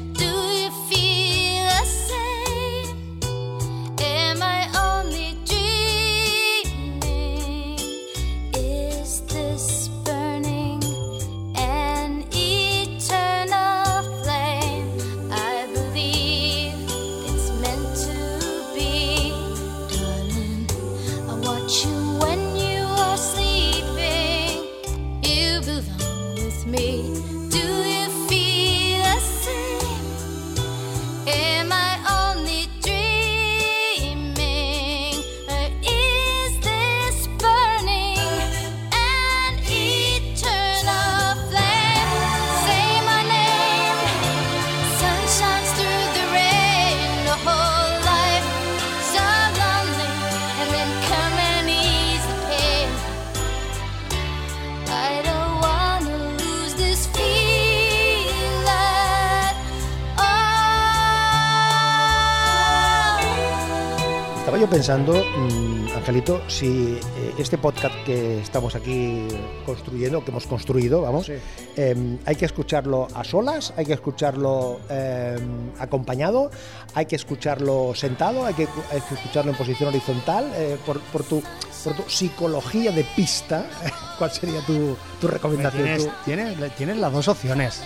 Pensando, 64.84 65.13
mm, 65.13 65.96
Angelito, 65.96 66.42
si 66.50 67.00
eh, 67.16 67.34
este 67.38 67.58
podcast 67.58 67.96
que 68.06 68.42
estamos 68.42 68.75
aquí 68.75 69.30
construyendo, 69.66 70.25
que 70.25 70.32
hemos 70.32 70.46
construido, 70.46 71.02
vamos, 71.02 71.28
Sí. 71.28 71.36
eh, 71.78 72.18
hay 72.25 72.36
que 72.36 72.44
escucharlo 72.44 73.08
a 73.16 73.24
solas, 73.24 73.74
hay 73.78 73.86
que 73.86 73.94
escucharlo 73.94 74.82
eh, 74.90 75.40
acompañado, 75.80 76.52
hay 76.96 77.06
que 77.06 77.16
escucharlo 77.16 77.94
sentado, 77.96 78.46
hay 78.46 78.56
que, 78.56 78.68
hay 78.92 79.00
que 79.08 79.16
escucharlo 79.16 79.52
en 79.52 79.58
posición 79.58 79.88
horizontal, 79.88 80.52
eh, 80.54 80.78
por, 80.86 81.00
por 81.00 81.24
tu, 81.24 81.42
por 81.86 81.94
tu 81.94 82.04
psicología 82.10 82.92
de 82.92 83.06
pista, 83.16 83.66
¿cuál 84.20 84.32
sería 84.32 84.60
tu, 84.66 84.98
tu 85.22 85.30
recomendación? 85.30 85.86
Tienes, 85.86 86.10
tienes, 86.25 86.75
tienes 86.75 86.98
las 86.98 87.13
dos 87.13 87.30
opciones. 87.30 87.82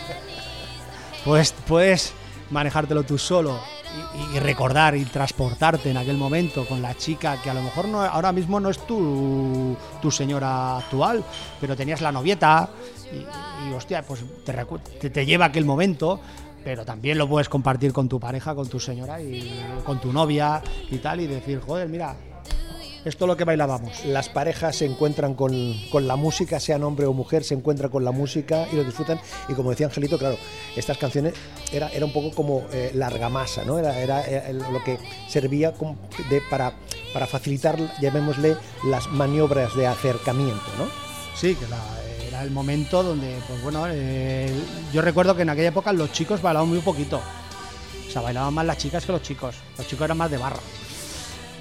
Puedes, 1.23 1.51
puedes 1.67 2.13
manejártelo 2.49 3.03
tú 3.03 3.19
solo 3.19 3.76
y, 4.33 4.39
recordar 4.39 4.95
y 4.95 5.05
transportarte 5.05 5.89
en 5.91 5.97
aquel 5.97 6.17
momento 6.17 6.65
con 6.65 6.81
la 6.81 6.95
chica 6.95 7.41
que 7.41 7.49
a 7.49 7.53
lo 7.53 7.61
mejor 7.61 7.87
no, 7.87 8.01
ahora 8.01 8.31
mismo 8.31 8.59
no 8.59 8.69
es 8.69 8.79
tu, 8.85 9.75
tu 10.01 10.11
señora 10.11 10.77
actual, 10.77 11.23
pero 11.59 11.75
tenías 11.75 12.01
la 12.01 12.11
novieta 12.11 12.69
y, 13.11 13.73
hostia, 13.73 14.03
pues 14.03 14.23
te, 14.45 14.53
te, 14.99 15.09
te 15.09 15.25
lleva 15.25 15.45
aquel 15.45 15.65
momento. 15.65 16.19
Pero 16.63 16.83
también 16.83 17.17
lo 17.17 17.29
puedes 17.29 17.47
compartir 17.47 17.93
con 17.93 18.09
tu 18.09 18.19
pareja, 18.19 18.53
con 18.53 18.67
tu 18.67 18.77
señora 18.77 19.21
y 19.21 19.63
con 19.85 20.01
tu 20.01 20.11
novia 20.11 20.61
y 20.91 20.97
tal, 20.97 21.21
y 21.21 21.27
decir, 21.27 21.61
joder, 21.65 21.87
mira, 21.87 22.13
esto 23.07 23.25
es 23.25 23.27
lo 23.27 23.37
que 23.37 23.43
bailábamos. 23.43 24.05
las 24.05 24.29
parejas 24.29 24.75
se 24.75 24.85
encuentran 24.85 25.33
con, 25.33 25.51
con 25.91 26.07
la 26.07 26.15
música, 26.15 26.59
sean 26.59 26.83
hombre 26.83 27.05
o 27.05 27.13
mujer, 27.13 27.43
se 27.43 27.53
encuentran 27.53 27.89
con 27.89 28.03
la 28.03 28.11
música 28.11 28.67
y 28.71 28.75
lo 28.75 28.83
disfrutan. 28.83 29.19
Y 29.47 29.53
como 29.53 29.69
decía 29.69 29.87
Angelito, 29.87 30.17
claro, 30.17 30.37
estas 30.75 30.97
canciones 30.97 31.33
era, 31.71 31.89
era 31.89 32.05
un 32.05 32.13
poco 32.13 32.31
como 32.31 32.65
eh, 32.71 32.91
la 32.93 33.07
argamasa, 33.07 33.63
¿no? 33.65 33.79
Era, 33.79 34.21
eh, 34.27 34.53
lo 34.53 34.83
que 34.83 34.99
servía 35.27 35.73
para, 36.49 36.73
para 37.13 37.27
facilitar, 37.27 37.77
llamémosle, 38.01 38.57
las 38.85 39.07
maniobras 39.07 39.75
de 39.75 39.87
acercamiento, 39.87 40.65
¿no? 40.77 40.85
Sí, 41.35 41.55
que 41.55 41.65
era 42.27 42.43
el 42.43 42.51
momento 42.51 43.03
donde, 43.03 43.37
pues 43.47 43.61
bueno, 43.63 43.85
eh, 43.89 44.51
yo 44.93 45.01
recuerdo 45.01 45.35
que 45.35 45.43
en 45.43 45.49
aquella 45.49 45.69
época 45.69 45.93
los 45.93 46.11
chicos 46.11 46.41
bailaban 46.41 46.69
muy 46.69 46.79
poquito. 46.79 47.21
O 48.07 48.11
sea, 48.11 48.21
bailaban 48.21 48.53
más 48.53 48.65
las 48.65 48.77
chicas 48.77 49.05
que 49.05 49.11
los 49.11 49.21
chicos. 49.21 49.55
Los 49.77 49.87
chicos 49.87 50.05
eran 50.05 50.17
más 50.17 50.31
de 50.31 50.37
barra. 50.37 50.59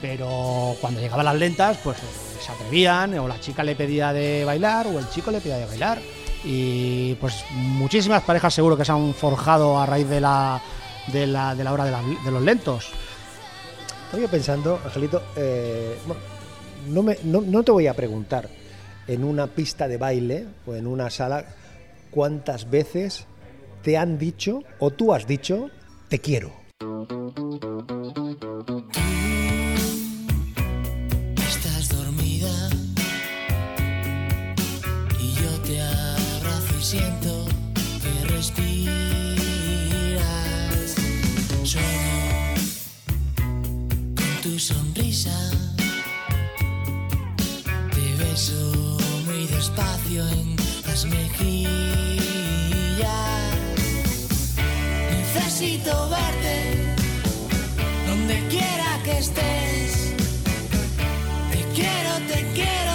Pero 0.00 0.76
cuando 0.80 1.00
llegaban 1.00 1.24
las 1.24 1.36
lentas, 1.36 1.78
pues 1.82 1.96
eh, 1.98 2.02
se 2.40 2.52
atrevían, 2.52 3.18
o 3.18 3.26
la 3.28 3.40
chica 3.40 3.62
le 3.64 3.74
pedía 3.74 4.12
de 4.12 4.44
bailar, 4.44 4.86
o 4.86 4.98
el 4.98 5.08
chico 5.10 5.30
le 5.30 5.40
pedía 5.40 5.56
de 5.58 5.66
bailar. 5.66 6.00
Y 6.44 7.14
pues 7.14 7.44
muchísimas 7.50 8.22
parejas 8.22 8.52
seguro 8.54 8.76
que 8.76 8.84
se 8.84 8.92
han 8.92 9.14
forjado 9.14 9.78
a 9.78 9.86
raíz 9.86 10.08
de 10.08 10.20
la, 10.20 10.60
de 11.08 11.26
la, 11.26 11.54
de 11.54 11.64
la 11.64 11.72
hora 11.72 11.84
de, 11.86 12.30
los 12.30 12.42
lentos. 12.42 12.90
Estaba 14.04 14.22
yo 14.22 14.28
pensando, 14.28 14.78
Angelito, 14.84 15.22
eh, 15.34 15.96
no, 16.88 17.02
me- 17.02 17.18
no- 17.24 17.40
no 17.40 17.62
te 17.64 17.72
voy 17.72 17.86
a 17.88 17.94
preguntar 17.94 18.48
en 19.08 19.24
una 19.24 19.46
pista 19.48 19.88
de 19.88 19.96
baile 19.96 20.46
o 20.66 20.74
en 20.74 20.86
una 20.86 21.10
sala 21.10 21.44
cuántas 22.10 22.70
veces 22.70 23.26
te 23.82 23.96
han 23.96 24.18
dicho 24.18 24.62
o 24.78 24.90
tú 24.90 25.12
has 25.12 25.26
dicho 25.26 25.70
te 26.08 26.20
quiero. 26.20 26.52
Siento 36.86 37.46
que 37.74 38.12
respiras. 38.28 38.94
Sueño 41.64 42.54
con 44.14 44.32
tu 44.42 44.56
sonrisa. 44.56 45.36
Te 47.92 48.24
beso 48.24 48.98
muy 49.24 49.48
despacio 49.48 50.28
en 50.28 50.54
las 50.86 51.04
mejillas. 51.06 51.66
Necesito 55.10 56.08
verte 56.08 56.94
donde 58.06 58.46
quiera 58.46 59.00
que 59.02 59.18
estés. 59.18 60.14
Te 61.50 61.60
quiero, 61.74 62.12
te 62.32 62.40
quiero, 62.54 62.85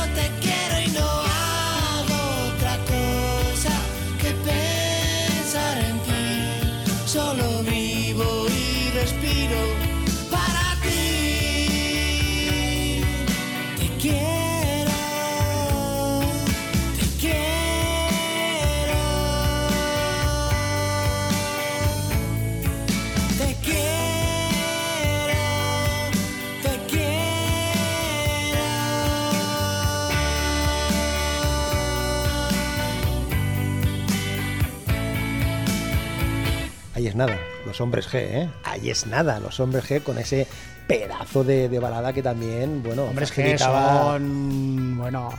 los 37.72 37.80
hombres 37.82 38.08
G, 38.12 38.16
¿eh? 38.20 38.50
Ahí 38.66 38.90
es 38.90 39.08
nada, 39.08 39.40
los 39.40 39.60
hombres 39.62 39.90
G 39.90 40.04
con 40.04 40.18
ese 40.18 40.46
pedazo 40.88 41.44
de, 41.46 41.70
de 41.70 41.80
balada 41.80 42.12
que 42.12 42.22
también, 42.22 42.84
bueno, 42.84 43.06
Hombres 43.06 43.32
facilitaba- 43.32 44.14
son, 44.18 44.98
bueno, 44.98 45.30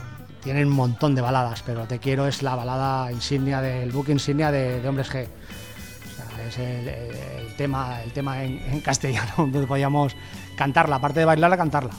tienen 0.43 0.65
un 0.67 0.73
montón 0.73 1.13
de 1.13 1.21
baladas, 1.21 1.61
pero 1.63 1.85
Te 1.85 1.99
quiero 1.99 2.27
es 2.27 2.41
la 2.41 2.55
balada 2.55 3.11
insignia 3.11 3.61
del 3.61 3.91
book 3.91 4.09
insignia 4.09 4.51
de, 4.51 4.81
de 4.81 4.89
Hombres 4.89 5.11
G. 5.11 5.27
O 5.27 6.35
sea, 6.35 6.47
es 6.47 6.57
el, 6.57 6.87
el- 6.87 7.15
el 7.45 7.55
tema, 7.55 8.01
el 8.01 8.11
tema 8.13 8.43
en, 8.43 8.57
en 8.57 8.81
castellano, 8.81 9.31
donde 9.37 9.67
podíamos 9.67 10.15
cantarla, 10.57 10.95
aparte 10.95 11.19
de 11.19 11.25
bailarla, 11.25 11.55
cantarla. 11.55 11.91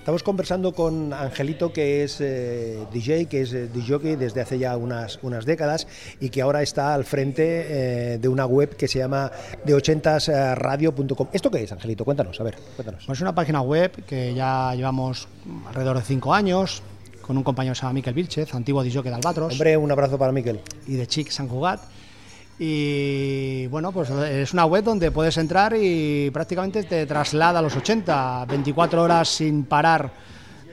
Estamos 0.00 0.22
conversando 0.22 0.72
con 0.72 1.12
Angelito, 1.12 1.74
que 1.74 2.02
es 2.02 2.22
eh, 2.22 2.86
DJ, 2.90 3.26
que 3.26 3.42
es 3.42 3.52
eh, 3.52 3.68
DJ 3.68 4.16
desde 4.16 4.40
hace 4.40 4.58
ya 4.58 4.74
unas, 4.78 5.18
unas 5.20 5.44
décadas 5.44 5.86
y 6.20 6.30
que 6.30 6.40
ahora 6.40 6.62
está 6.62 6.94
al 6.94 7.04
frente 7.04 8.14
eh, 8.14 8.18
de 8.18 8.28
una 8.28 8.46
web 8.46 8.76
que 8.76 8.88
se 8.88 8.98
llama 8.98 9.30
de80sradio.com. 9.66 11.28
¿Esto 11.34 11.50
qué 11.50 11.64
es, 11.64 11.72
Angelito? 11.72 12.06
Cuéntanos, 12.06 12.40
a 12.40 12.44
ver, 12.44 12.56
cuéntanos. 12.76 13.04
Pues 13.04 13.18
es 13.18 13.22
una 13.22 13.34
página 13.34 13.60
web 13.60 13.92
que 14.06 14.32
ya 14.32 14.74
llevamos 14.74 15.28
alrededor 15.68 15.98
de 15.98 16.02
cinco 16.02 16.32
años, 16.32 16.82
con 17.20 17.36
un 17.36 17.42
compañero 17.42 17.74
que 17.74 17.80
se 17.80 17.82
llama 17.82 17.92
Miquel 17.92 18.14
Vilchez, 18.14 18.54
antiguo 18.54 18.82
DJ 18.82 19.02
de 19.02 19.14
Albatros. 19.14 19.52
Hombre, 19.52 19.76
un 19.76 19.92
abrazo 19.92 20.16
para 20.16 20.32
Miquel. 20.32 20.62
y 20.86 20.94
de 20.94 21.06
Chic 21.06 21.28
San 21.28 21.46
Cugat. 21.46 21.78
Y 22.62 23.66
bueno, 23.68 23.90
pues 23.90 24.10
es 24.10 24.52
una 24.52 24.66
web 24.66 24.84
donde 24.84 25.10
puedes 25.10 25.38
entrar 25.38 25.74
y 25.74 26.30
prácticamente 26.30 26.82
te 26.82 27.06
traslada 27.06 27.58
a 27.60 27.62
los 27.62 27.74
80, 27.74 28.44
24 28.44 29.02
horas 29.02 29.30
sin 29.30 29.64
parar 29.64 30.12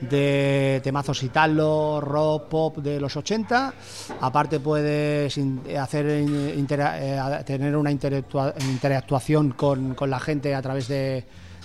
de 0.02 0.82
temazos 0.84 1.22
italo, 1.22 1.98
rock, 2.02 2.48
pop 2.50 2.76
de 2.76 3.00
los 3.00 3.16
80. 3.16 3.72
Aparte 4.20 4.60
puedes 4.60 5.38
hacer 5.80 6.20
in- 6.20 6.52
intera- 6.58 6.98
eh, 7.40 7.44
tener 7.44 7.74
una 7.74 7.90
interactua- 7.90 8.52
interactuación 8.60 9.52
con, 9.52 9.94
con 9.94 10.10
la 10.10 10.20
gente 10.20 10.54
a 10.54 10.60
través 10.60 10.88
de, 10.88 11.24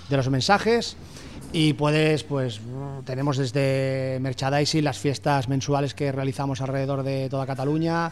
de 0.09 0.17
los 0.17 0.29
mensajes. 0.29 0.95
Y 1.51 1.73
puedes, 1.73 2.23
pues, 2.23 2.61
tenemos 3.05 3.35
desde 3.37 4.19
merchandising, 4.21 4.85
las 4.85 4.97
fiestas 4.97 5.49
mensuales 5.49 5.93
que 5.93 6.13
realizamos 6.13 6.61
alrededor 6.61 7.03
de 7.03 7.27
toda 7.29 7.45
Cataluña. 7.45 8.11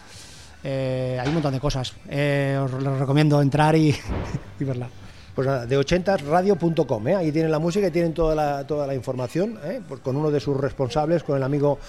Eh, 0.63 1.17
hay 1.19 1.28
un 1.28 1.36
montón 1.36 1.54
de 1.54 1.60
cosas. 1.60 1.93
Eh, 2.10 2.60
os 2.62 2.71
lo 2.71 2.97
recomiendo 2.97 3.41
entrar 3.41 3.76
y, 3.76 3.95
verla. 4.60 4.88
Pues 5.36 5.47
nada, 5.47 5.65
de 5.65 5.80
80sradio.com, 5.80 7.08
¿eh? 7.08 7.15
ahí 7.15 7.32
tienen 7.32 7.52
la 7.52 7.60
música 7.60 7.88
y 7.88 7.91
tienen 7.91 8.13
toda 8.13 8.36
la, 8.36 8.67
toda 8.67 8.86
la 8.86 8.93
información, 8.93 9.58
con 10.04 10.17
uno 10.17 10.30
de 10.30 10.41
sus 10.41 10.58
responsables, 10.58 11.24
con 11.24 11.38
el 11.38 11.43
amigo 11.43 11.80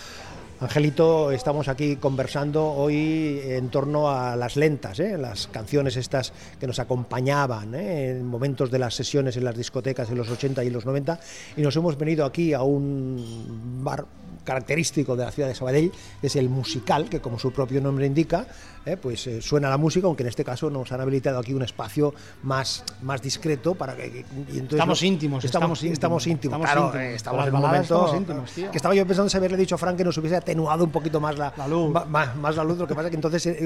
Angelito, 0.62 1.32
estamos 1.32 1.66
aquí 1.66 1.96
conversando 1.96 2.64
hoy 2.64 3.40
en 3.42 3.68
torno 3.68 4.08
a 4.08 4.36
las 4.36 4.54
lentas, 4.54 5.00
las 5.00 5.48
canciones 5.48 5.96
estas 5.96 6.32
que 6.60 6.68
nos 6.68 6.78
acompañaban 6.78 7.74
en 7.74 8.24
momentos 8.24 8.70
de 8.70 8.78
las 8.78 8.94
sesiones 8.94 9.36
en 9.36 9.42
las 9.42 9.56
discotecas 9.56 10.08
en 10.10 10.18
los 10.18 10.30
80 10.30 10.62
y 10.62 10.70
los 10.70 10.86
90 10.86 11.18
y 11.56 11.62
nos 11.62 11.74
hemos 11.74 11.98
venido 11.98 12.24
aquí 12.24 12.52
a 12.52 12.62
un 12.62 13.80
bar 13.82 14.04
característico 14.44 15.16
de 15.16 15.24
la 15.24 15.32
ciudad 15.32 15.48
de 15.48 15.54
Sabadell, 15.54 15.92
es 16.22 16.36
el 16.36 16.48
musical, 16.48 17.08
que 17.08 17.20
como 17.20 17.38
su 17.38 17.52
propio 17.52 17.80
nombre 17.80 18.06
indica, 18.06 18.46
eh, 18.86 18.96
pues 18.96 19.26
eh, 19.26 19.40
suena 19.40 19.68
la 19.70 19.76
música, 19.76 20.06
aunque 20.06 20.22
en 20.22 20.28
este 20.28 20.44
caso 20.44 20.70
nos 20.70 20.90
han 20.92 21.00
habilitado 21.00 21.38
aquí 21.38 21.52
un 21.54 21.62
espacio 21.62 22.14
más, 22.42 22.84
más 23.02 23.22
discreto 23.22 23.74
para 23.74 23.94
que... 23.96 24.24
y 24.52 24.58
entonces 24.58 24.72
Estamos 24.72 25.02
íntimos, 25.02 25.44
estamos, 25.44 25.82
estamos 25.82 26.26
íntimos, 26.26 26.60
estamos 26.60 26.66
claro, 26.70 26.86
íntimos. 26.98 27.16
estamos 27.16 27.46
en 27.48 27.54
un 27.54 27.60
momento 27.60 28.16
íntimos, 28.16 28.50
que 28.52 28.76
estaba 28.76 28.94
yo 28.94 29.06
pensando 29.06 29.28
si 29.30 29.36
haberle 29.36 29.56
dicho 29.56 29.74
a 29.74 29.78
Frank 29.78 29.96
que 29.96 30.04
nos 30.04 30.16
hubiese 30.18 30.36
atenuado 30.36 30.84
un 30.84 30.90
poquito 30.90 31.20
más 31.20 31.38
la, 31.38 31.52
La 31.56 31.68
luz. 31.68 31.90
ma- 31.92 32.04
ma- 32.04 32.34
más, 32.34 32.56
la 32.56 32.64
luz, 32.64 32.78
lo 32.78 32.86
que 32.86 32.94
pasa 32.94 33.08
que 33.10 33.16
entonces 33.16 33.46
eh, 33.46 33.56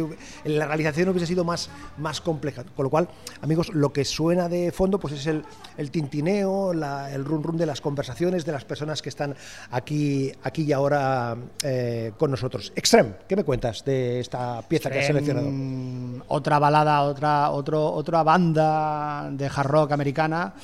eh, 0.45 0.49
la 0.49 0.67
realización 0.67 1.09
hubiese 1.09 1.27
sido 1.27 1.45
más, 1.45 1.71
más 1.99 2.21
compleja. 2.21 2.65
Con 2.75 2.85
lo 2.85 2.91
cual, 2.91 3.09
amigos, 3.41 3.71
lo 3.75 3.93
que 3.93 4.05
suena 4.05 4.49
de 4.49 4.73
fondo 4.73 4.99
pues 4.99 5.15
es 5.15 5.27
el, 5.27 5.45
el 5.77 5.91
tintineo, 5.91 6.75
la- 6.75 7.13
el 7.13 7.25
run 7.25 7.43
run 7.43 7.57
de 7.57 7.67
las 7.67 7.81
conversaciones 7.81 8.45
de 8.45 8.53
las 8.53 8.65
personas 8.65 9.03
que 9.03 9.09
están 9.09 9.35
aquí, 9.71 10.33
aquí 10.43 10.63
y 10.63 10.73
ahora 10.73 11.37
eh, 11.63 12.13
con 12.19 12.31
nosotros. 12.31 12.73
Extreme, 12.77 13.15
¿qué 13.29 13.37
me 13.37 13.45
cuentas 13.45 13.85
de 13.85 14.21
esta 14.21 14.63
pieza 14.63 14.91
que 14.91 15.06
has 15.07 15.15
seleccionado? 15.15 15.47
Em, 15.49 16.21
otra 16.29 16.59
balada, 16.59 17.03
otra, 17.03 17.51
otro, 17.51 17.93
otra 17.93 18.23
banda 18.23 19.29
de 19.31 19.47
hard 19.47 19.67
rock 19.69 19.93
americana 19.93 20.55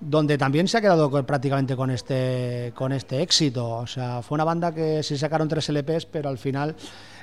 donde 0.00 0.36
también 0.36 0.68
se 0.68 0.76
ha 0.76 0.80
quedado 0.82 1.10
con- 1.10 1.24
prácticamente 1.24 1.76
con 1.76 1.90
este, 1.90 2.72
con 2.74 2.92
este 2.92 3.22
éxito. 3.22 3.66
O 3.76 3.86
sea, 3.86 4.20
fue 4.22 4.34
una 4.36 4.44
banda 4.44 4.74
que 4.74 5.02
se 5.02 5.16
sacaron 5.16 5.48
tres 5.48 5.68
LPs, 5.70 6.06
pero 6.06 6.28
al 6.28 6.36
final 6.38 6.74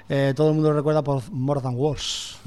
eh, 0.10 0.34
todo 0.36 0.50
el 0.50 0.56
mundo 0.56 0.74
recuerda 0.74 1.04
por 1.04 1.21
More 1.32 1.62
Than 1.62 1.76
Words. 1.76 2.38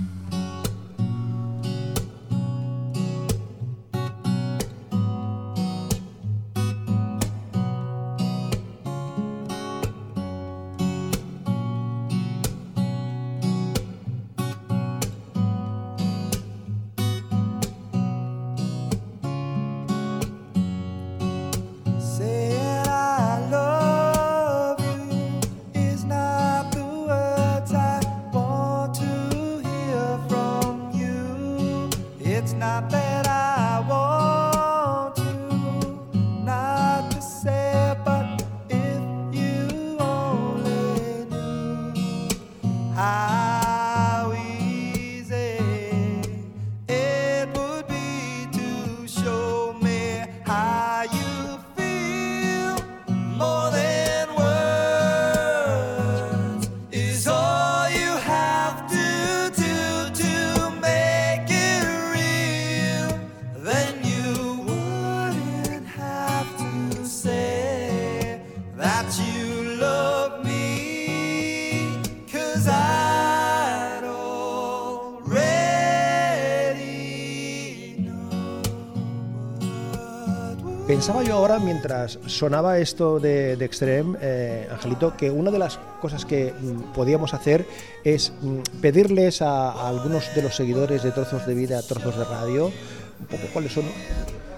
Pensaba 80.87 81.25
yo 81.25 81.35
ahora, 81.35 81.59
mientras 81.59 82.19
sonaba 82.27 82.79
esto 82.79 83.19
de, 83.19 83.57
de 83.57 83.65
Extreme, 83.65 84.19
eh, 84.21 84.69
Angelito, 84.71 85.17
que 85.17 85.31
una 85.31 85.51
de 85.51 85.59
las 85.59 85.79
cosas 86.01 86.25
que 86.25 86.53
mm, 86.53 86.93
podíamos 86.93 87.35
hacer 87.35 87.67
es 88.05 88.33
mm, 88.43 88.59
pedirles 88.83 89.41
a, 89.41 89.71
a 89.73 89.89
algunos 89.89 90.35
de 90.35 90.43
los 90.43 90.55
seguidores 90.55 91.03
de 91.03 91.11
Trozos 91.11 91.47
de 91.47 91.55
Vida, 91.55 91.83
Trozos 91.83 92.17
de 92.17 92.25
Radio, 92.25 92.67
un 92.67 93.27
poco 93.27 93.43
cuáles 93.53 93.73
son 93.73 93.85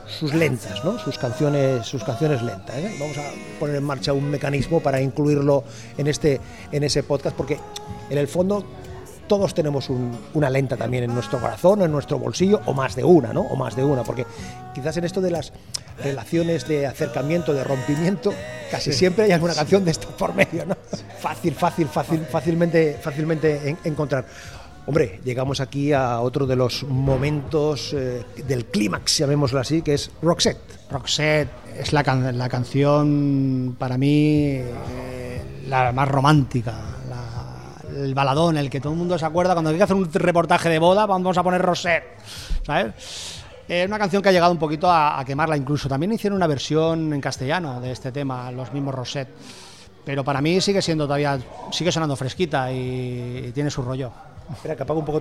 sus 0.09 0.33
lentas, 0.35 0.85
¿no? 0.85 0.99
sus 0.99 1.19
canciones, 1.19 1.87
sus 1.87 2.03
canciones 2.05 2.43
lentas. 2.43 2.77
¿eh? 2.77 2.95
Vamos 2.99 3.17
a 3.19 3.25
poner 3.59 3.77
en 3.77 3.85
marcha 3.85 4.13
un 4.13 4.31
mecanismo 4.31 4.81
para 4.81 5.01
incluirlo 5.01 5.65
en 5.99 6.07
este, 6.07 6.41
en 6.73 6.83
ese 6.85 7.03
podcast, 7.03 7.37
porque 7.37 7.59
en 8.11 8.19
el 8.19 8.29
fondo 8.29 8.65
todos 9.27 9.55
tenemos 9.55 9.91
un- 9.91 10.17
una 10.35 10.49
lenta 10.49 10.77
también 10.77 11.03
en 11.05 11.13
nuestro 11.13 11.41
corazón, 11.41 11.83
en 11.83 11.91
nuestro 11.91 12.19
bolsillo, 12.19 12.61
o 12.67 12.73
más 12.73 12.95
de 12.95 13.03
una, 13.03 13.33
¿no? 13.33 13.41
O 13.43 13.57
más 13.57 13.75
de 13.75 13.83
una, 13.83 14.05
porque 14.05 14.25
quizás 14.73 14.97
en 14.99 15.05
esto 15.05 15.21
de 15.21 15.33
las 15.33 15.53
relaciones 15.99 16.69
de 16.69 16.87
acercamiento, 16.87 17.53
de 17.53 17.65
rompimiento, 17.65 18.33
casi 18.71 18.93
siempre 18.93 19.25
hay 19.25 19.33
alguna 19.33 19.55
canción 19.55 19.85
de 19.85 19.91
esta 19.91 20.07
por 20.09 20.33
medio, 20.35 20.65
¿no? 20.67 20.77
Fácil, 21.19 21.55
fácil, 21.55 21.89
fácil, 21.89 22.21
fácilmente, 22.31 22.99
fácilmente 23.03 23.71
en- 23.71 23.79
encontrar. 23.83 24.27
Hombre, 24.87 25.21
llegamos 25.25 25.61
aquí 25.61 25.93
a 25.93 26.21
otro 26.21 26.47
de 26.47 26.55
los 26.55 26.85
momentos 26.85 27.93
eh, 27.93 28.25
del 28.47 28.67
clímax, 28.67 29.19
llamémoslo 29.19 29.59
así, 29.59 29.83
que 29.83 29.95
es 29.95 30.13
Roxette. 30.23 30.61
Roxette 30.91 31.49
es 31.77 31.93
la, 31.93 32.05
can- 32.05 32.39
la 32.39 32.49
canción 32.49 33.75
para 33.79 33.99
mí 33.99 34.61
eh, 34.61 35.43
la 35.69 35.91
más 35.91 36.07
romántica, 36.09 36.75
el 37.97 38.15
baladón, 38.15 38.59
el 38.59 38.71
que 38.71 38.81
todo 38.81 38.93
el 38.93 38.99
mundo 38.99 39.19
se 39.19 39.25
acuerda 39.27 39.55
cuando 39.55 39.71
hay 39.71 39.77
que 39.77 39.83
hacer 39.83 39.97
un 39.97 40.13
reportaje 40.13 40.69
de 40.69 40.79
boda, 40.79 41.05
vamos 41.07 41.37
a 41.37 41.43
poner 41.43 41.63
Roxette, 41.63 42.05
¿sabes? 42.65 43.35
Es 43.67 43.89
una 43.89 43.99
canción 43.99 44.23
que 44.23 44.29
ha 44.29 44.33
llegado 44.33 44.53
un 44.53 44.59
poquito 44.59 44.89
a, 44.89 45.21
quemarla 45.27 45.57
incluso. 45.57 45.89
También 45.89 46.13
hicieron 46.13 46.37
una 46.37 46.47
versión 46.47 47.13
en 47.13 47.21
castellano 47.21 47.81
de 47.81 47.91
este 47.91 48.13
tema, 48.13 48.53
los 48.53 48.73
mismos 48.73 48.95
Rosette. 48.95 49.31
Pero 50.05 50.23
para 50.23 50.41
mí 50.41 50.61
sigue 50.61 50.81
siendo 50.81 51.07
todavía, 51.07 51.37
sigue 51.73 51.91
sonando 51.91 52.15
fresquita 52.15 52.71
y 52.71 53.51
tiene 53.53 53.69
su 53.69 53.83
rollo. 53.83 54.13
Espera, 54.53 54.77
que 54.77 54.83
apago 54.83 55.01
un 55.01 55.07
poco, 55.07 55.21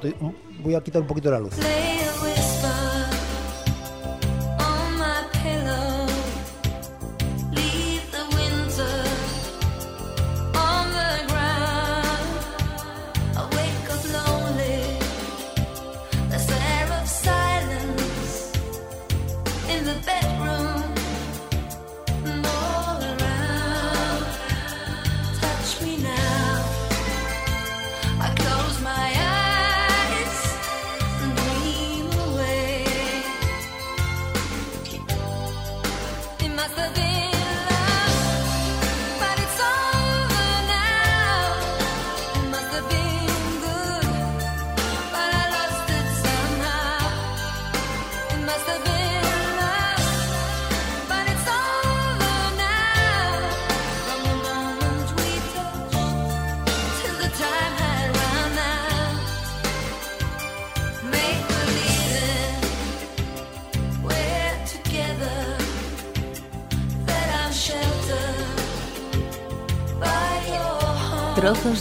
voy 0.62 0.76
a 0.76 0.82
quitar 0.82 1.02
un 1.02 1.08
poquito 1.08 1.32
la 1.32 1.40
luz. 1.40 1.54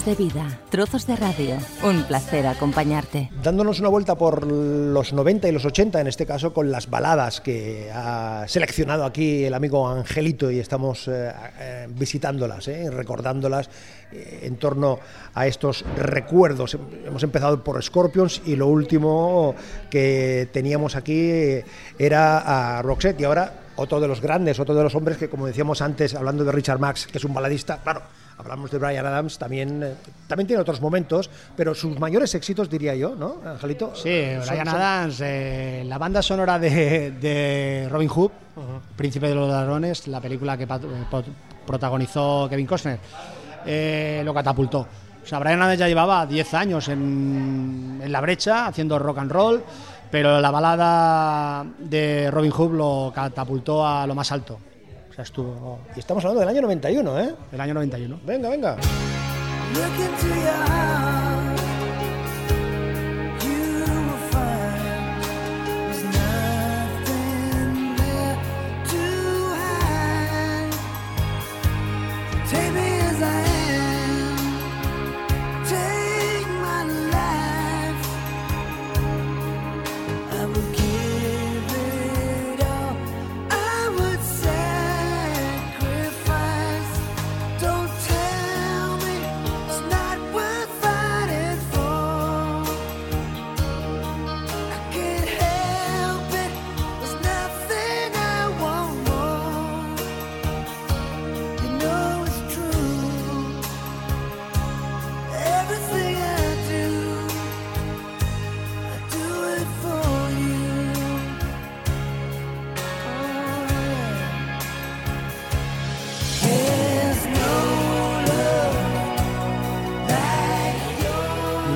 De 0.04 0.14
vida, 0.14 0.60
trozos 0.68 1.06
de 1.06 1.16
radio. 1.16 1.56
Un 1.82 2.02
placer 2.02 2.46
acompañarte. 2.46 3.30
dándonos 3.42 3.80
una 3.80 3.88
vuelta 3.88 4.18
por 4.18 4.46
los 4.46 5.14
90 5.14 5.48
y 5.48 5.52
los 5.52 5.64
80, 5.64 5.98
en 5.98 6.06
este 6.08 6.26
caso 6.26 6.52
con 6.52 6.70
las 6.70 6.90
baladas 6.90 7.40
que 7.40 7.90
ha 7.90 8.44
seleccionado 8.46 9.06
aquí 9.06 9.44
el 9.44 9.54
amigo 9.54 9.88
Angelito 9.88 10.50
y 10.50 10.58
estamos 10.60 11.08
eh, 11.08 11.32
eh, 11.58 11.86
visitándolas, 11.88 12.68
eh, 12.68 12.90
recordándolas 12.90 13.70
eh, 14.12 14.40
en 14.42 14.56
torno 14.56 14.98
a 15.32 15.46
estos 15.46 15.86
recuerdos. 15.96 16.76
Hemos 17.06 17.22
empezado 17.22 17.64
por 17.64 17.82
Scorpions 17.82 18.42
y 18.44 18.56
lo 18.56 18.66
último 18.66 19.54
que 19.88 20.50
teníamos 20.52 20.96
aquí 20.96 21.62
era 21.98 22.76
a 22.78 22.82
Roxette 22.82 23.22
y 23.22 23.24
ahora 23.24 23.64
otro 23.76 24.00
de 24.00 24.08
los 24.08 24.20
grandes, 24.20 24.60
otro 24.60 24.74
de 24.74 24.82
los 24.82 24.94
hombres 24.94 25.16
que 25.16 25.30
como 25.30 25.46
decíamos 25.46 25.80
antes, 25.80 26.14
hablando 26.14 26.44
de 26.44 26.52
Richard 26.52 26.78
Max, 26.78 27.06
que 27.06 27.16
es 27.16 27.24
un 27.24 27.32
baladista, 27.32 27.80
claro, 27.82 28.02
hablamos 28.38 28.70
de 28.70 28.78
Brian 28.78 29.06
Adams, 29.06 29.38
también, 29.38 29.82
eh, 29.82 29.94
también 30.26 30.46
tiene 30.46 30.60
otros 30.62 30.80
momentos, 30.80 31.30
pero 31.56 31.74
sus 31.74 31.98
mayores 31.98 32.34
éxitos 32.34 32.68
diría 32.68 32.94
yo, 32.94 33.14
¿no, 33.14 33.36
Angelito? 33.44 33.94
Sí, 33.94 34.24
Son- 34.40 34.48
Brian 34.48 34.66
son- 34.66 34.76
Adams, 34.76 35.20
eh, 35.22 35.84
la 35.86 35.98
banda 35.98 36.20
sonora 36.22 36.58
de, 36.58 37.12
de 37.12 37.88
Robin 37.90 38.08
Hood, 38.08 38.30
Príncipe 38.96 39.28
de 39.28 39.34
los 39.34 39.48
Ladrones, 39.48 40.06
la 40.08 40.20
película 40.20 40.56
que 40.56 40.66
protagonizó 41.66 42.46
Kevin 42.48 42.66
Costner. 42.66 42.98
eh, 43.66 44.20
lo 44.24 44.34
catapultó. 44.34 44.80
O 45.22 45.26
sea, 45.26 45.38
Brian 45.38 45.60
Adams 45.62 45.78
ya 45.78 45.88
llevaba 45.88 46.26
10 46.26 46.52
años 46.52 46.86
en, 46.88 47.98
en 48.02 48.12
la 48.12 48.20
brecha 48.20 48.66
haciendo 48.66 48.98
rock 48.98 49.18
and 49.18 49.32
roll, 49.32 49.64
pero 50.10 50.38
la 50.40 50.50
balada 50.50 51.64
de 51.78 52.30
Robin 52.30 52.50
Hood 52.50 52.72
lo 52.74 53.12
catapultó 53.14 53.86
a 53.86 54.06
lo 54.06 54.14
más 54.14 54.30
alto. 54.32 54.58
O 55.14 55.16
sea, 55.16 55.22
estuvo 55.22 55.78
Y 55.94 56.00
estamos 56.00 56.24
hablando 56.24 56.40
del 56.40 56.48
año 56.48 56.62
91, 56.62 57.20
¿eh? 57.20 57.34
el 57.52 57.60
año 57.60 57.74
91. 57.74 58.18
Venga, 58.26 58.48
venga. 58.48 58.76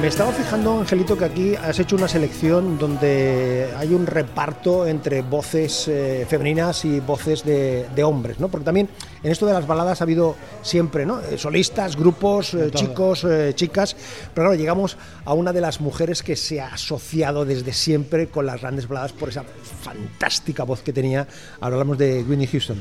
Me 0.08 0.10
estaba 0.10 0.32
fijando, 0.32 0.80
Angelito, 0.80 1.18
que 1.18 1.26
aquí 1.26 1.54
has 1.54 1.78
hecho 1.78 1.94
una 1.94 2.08
selección 2.08 2.78
donde 2.78 3.68
hay 3.76 3.92
un 3.92 4.06
reparto 4.06 4.86
entre 4.86 5.20
voces 5.20 5.86
eh, 5.86 6.24
femeninas 6.26 6.86
y 6.86 6.98
voces 7.00 7.44
de, 7.44 7.86
de 7.94 8.04
hombres, 8.04 8.40
¿no? 8.40 8.48
Porque 8.48 8.64
también 8.64 8.88
en 9.22 9.30
esto 9.30 9.44
de 9.44 9.52
las 9.52 9.66
baladas 9.66 10.00
ha 10.00 10.04
habido 10.04 10.34
siempre, 10.62 11.04
¿no? 11.04 11.20
Eh, 11.20 11.36
Solistas, 11.36 11.94
grupos, 11.94 12.54
eh, 12.54 12.70
chicos, 12.72 13.24
eh, 13.24 13.52
chicas, 13.54 13.96
pero 14.32 14.48
claro, 14.48 14.54
llegamos 14.54 14.96
a 15.26 15.34
una 15.34 15.52
de 15.52 15.60
las 15.60 15.82
mujeres 15.82 16.22
que 16.22 16.36
se 16.36 16.58
ha 16.62 16.68
asociado 16.68 17.44
desde 17.44 17.74
siempre 17.74 18.28
con 18.28 18.46
las 18.46 18.62
grandes 18.62 18.88
baladas 18.88 19.12
por 19.12 19.28
esa 19.28 19.44
fantástica 19.82 20.64
voz 20.64 20.80
que 20.80 20.94
tenía. 20.94 21.28
Ahora 21.60 21.74
hablamos 21.74 21.98
de 21.98 22.24
Whitney 22.26 22.46
Houston. 22.46 22.80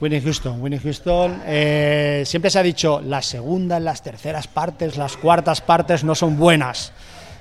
Winnie 0.00 0.20
Houston, 0.20 0.60
Winnie 0.60 0.78
Houston. 0.78 1.42
eh, 1.46 2.22
siempre 2.26 2.50
se 2.50 2.58
ha 2.58 2.62
dicho 2.62 3.00
las 3.00 3.26
segundas, 3.26 3.80
las 3.80 4.02
terceras 4.02 4.46
partes, 4.46 4.96
las 4.96 5.16
cuartas 5.16 5.60
partes 5.60 6.04
no 6.04 6.14
son 6.14 6.38
buenas. 6.38 6.92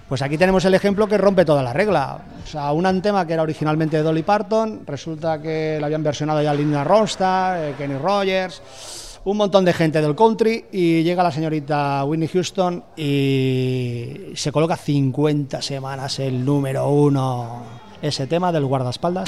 Pues 0.08 0.22
aquí 0.22 0.38
tenemos 0.38 0.64
el 0.66 0.76
ejemplo 0.76 1.08
que 1.08 1.18
rompe 1.18 1.46
toda 1.46 1.64
la 1.64 1.74
regla. 1.74 2.20
O 2.44 2.48
sea, 2.48 2.72
un 2.72 3.02
tema 3.02 3.26
que 3.26 3.34
era 3.34 3.42
originalmente 3.42 3.98
de 3.98 4.04
Dolly 4.04 4.22
Parton, 4.24 4.84
resulta 4.86 5.42
que 5.42 5.78
lo 5.80 5.88
habían 5.88 6.04
versionado 6.04 6.42
ya 6.42 6.54
Linda 6.54 6.84
Ronstadt, 6.84 7.58
eh, 7.58 7.74
Kenny 7.78 7.98
Rogers, 7.98 8.62
un 9.26 9.38
montón 9.38 9.66
de 9.66 9.74
gente 9.74 10.02
del 10.02 10.16
country 10.16 10.66
y 10.72 11.02
llega 11.02 11.24
la 11.24 11.32
señorita 11.32 12.06
Whitney 12.06 12.28
Houston 12.28 12.84
y 12.96 14.32
se 14.36 14.52
coloca 14.52 14.78
50 14.78 15.62
semanas 15.62 16.20
el 16.20 16.46
número 16.46 16.88
uno. 16.88 17.64
Ese 18.02 18.28
tema 18.28 18.52
del 18.52 18.66
guardaespaldas. 18.66 19.28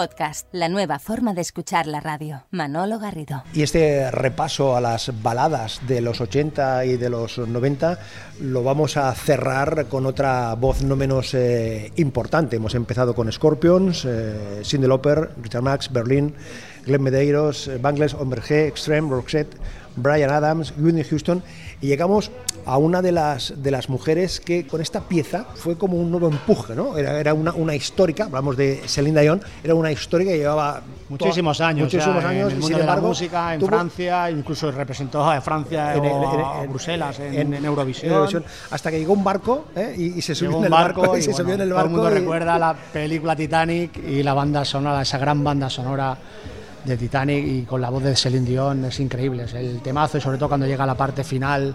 Podcast, 0.00 0.48
la 0.52 0.70
nueva 0.70 0.98
forma 0.98 1.34
de 1.34 1.42
escuchar 1.42 1.86
la 1.86 2.00
radio. 2.00 2.44
Manolo 2.52 2.98
Garrido. 2.98 3.44
Y 3.52 3.60
este 3.60 4.10
repaso 4.10 4.74
a 4.74 4.80
las 4.80 5.12
baladas 5.22 5.86
de 5.86 6.00
los 6.00 6.22
80 6.22 6.86
y 6.86 6.96
de 6.96 7.10
los 7.10 7.36
90 7.36 7.98
lo 8.40 8.62
vamos 8.62 8.96
a 8.96 9.14
cerrar 9.14 9.88
con 9.88 10.06
otra 10.06 10.54
voz 10.54 10.80
no 10.80 10.96
menos 10.96 11.34
eh, 11.34 11.92
importante. 11.96 12.56
Hemos 12.56 12.74
empezado 12.74 13.14
con 13.14 13.30
Scorpions, 13.30 14.06
eh, 14.06 14.62
Richard 14.62 15.62
Max, 15.62 15.92
Berlin, 15.92 16.34
Glenn 16.90 17.02
Medeiros, 17.02 17.68
eh, 17.68 17.78
Bangles, 17.80 18.16
G, 18.16 18.66
Extreme, 18.66 19.08
Roxette, 19.10 19.56
Brian 19.96 20.30
Adams, 20.30 20.72
Whitney 20.76 21.04
Houston 21.04 21.42
y 21.80 21.86
llegamos 21.88 22.30
a 22.66 22.76
una 22.78 23.00
de 23.00 23.10
las, 23.12 23.54
de 23.56 23.70
las 23.70 23.88
mujeres 23.88 24.38
que 24.40 24.66
con 24.66 24.80
esta 24.80 25.00
pieza 25.00 25.46
fue 25.54 25.76
como 25.78 25.96
un 25.96 26.10
nuevo 26.10 26.28
empuje, 26.28 26.74
¿no? 26.74 26.96
Era, 26.96 27.18
era 27.18 27.32
una, 27.34 27.52
una 27.54 27.74
histórica, 27.74 28.24
hablamos 28.24 28.56
de 28.56 28.82
Celine 28.86 29.20
Dion, 29.22 29.40
era 29.64 29.74
una 29.74 29.90
histórica 29.90 30.30
que 30.32 30.38
llevaba 30.38 30.82
Muchísimos 31.08 31.56
toda- 31.58 31.68
años, 31.70 31.84
muchísimos 31.92 32.22
ya 32.22 32.28
años 32.28 32.46
en 32.48 32.54
el 32.56 32.60
mundo 32.60 32.66
sin 32.66 32.76
de 32.76 32.80
embargo, 32.82 33.02
la 33.02 33.08
música, 33.08 33.54
en 33.54 33.60
tuvo- 33.60 33.68
Francia, 33.68 34.30
incluso 34.30 34.70
representó 34.70 35.28
a 35.28 35.40
Francia 35.40 35.94
en- 35.94 36.00
o 36.00 36.04
en- 36.04 36.40
a 36.60 36.64
en- 36.64 36.70
Bruselas 36.70 37.18
en, 37.20 37.54
en- 37.54 37.64
Eurovisión. 37.64 38.44
Hasta 38.70 38.90
que 38.90 38.98
llegó 38.98 39.12
un 39.14 39.24
barco 39.24 39.66
¿eh? 39.74 39.94
y, 39.96 40.18
y 40.18 40.22
se 40.22 40.34
subió 40.34 40.58
en 40.58 40.64
el 40.64 40.70
barco, 40.70 41.00
barco, 41.02 41.16
y, 41.16 41.20
y 41.20 41.22
se 41.22 41.30
bueno, 41.30 41.44
subió 41.44 41.54
en 41.54 41.60
el 41.62 41.68
todo 41.70 41.76
barco 41.76 41.88
el 41.90 41.96
mundo 41.96 42.10
y- 42.10 42.14
recuerda 42.20 42.58
la 42.58 42.74
película 42.92 43.34
Titanic 43.36 43.96
y 44.06 44.22
la 44.22 44.34
banda 44.34 44.64
sonora, 44.64 45.02
esa 45.02 45.18
gran 45.18 45.42
banda 45.42 45.68
sonora 45.70 46.16
de 46.84 46.96
Titanic 46.96 47.44
y 47.46 47.62
con 47.62 47.80
la 47.80 47.90
voz 47.90 48.02
de 48.02 48.16
Celine 48.16 48.46
Dion 48.46 48.84
es 48.84 49.00
increíble, 49.00 49.44
es 49.44 49.54
el 49.54 49.80
temazo 49.80 50.18
y 50.18 50.20
sobre 50.20 50.38
todo 50.38 50.48
cuando 50.48 50.66
llega 50.66 50.86
la 50.86 50.94
parte 50.94 51.24
final 51.24 51.74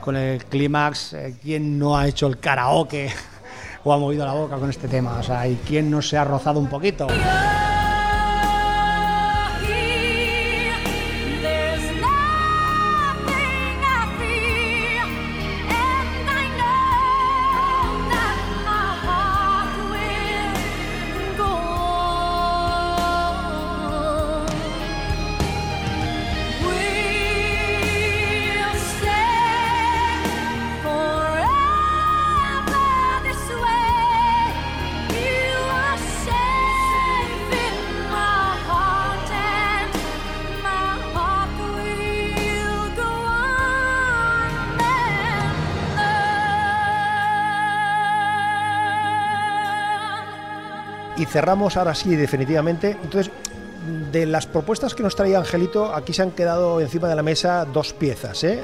con 0.00 0.16
el 0.16 0.44
clímax, 0.44 1.12
eh, 1.12 1.34
¿quién 1.42 1.78
no 1.78 1.96
ha 1.96 2.06
hecho 2.06 2.26
el 2.26 2.38
karaoke 2.38 3.10
o 3.84 3.92
ha 3.92 3.98
movido 3.98 4.24
la 4.24 4.32
boca 4.32 4.56
con 4.56 4.70
este 4.70 4.88
tema? 4.88 5.18
O 5.18 5.22
sea, 5.22 5.46
¿y 5.46 5.56
quién 5.66 5.90
no 5.90 6.00
se 6.00 6.16
ha 6.16 6.24
rozado 6.24 6.60
un 6.60 6.68
poquito? 6.68 7.06
Cerramos 51.28 51.76
ahora 51.76 51.94
sí 51.94 52.16
definitivamente. 52.16 52.96
Entonces, 53.02 53.30
de 54.12 54.26
las 54.26 54.46
propuestas 54.46 54.94
que 54.94 55.02
nos 55.02 55.16
traía 55.16 55.38
Angelito, 55.38 55.94
aquí 55.94 56.12
se 56.12 56.22
han 56.22 56.32
quedado 56.32 56.80
encima 56.80 57.08
de 57.08 57.14
la 57.14 57.22
mesa 57.22 57.64
dos 57.64 57.92
piezas, 57.92 58.42
¿eh? 58.44 58.62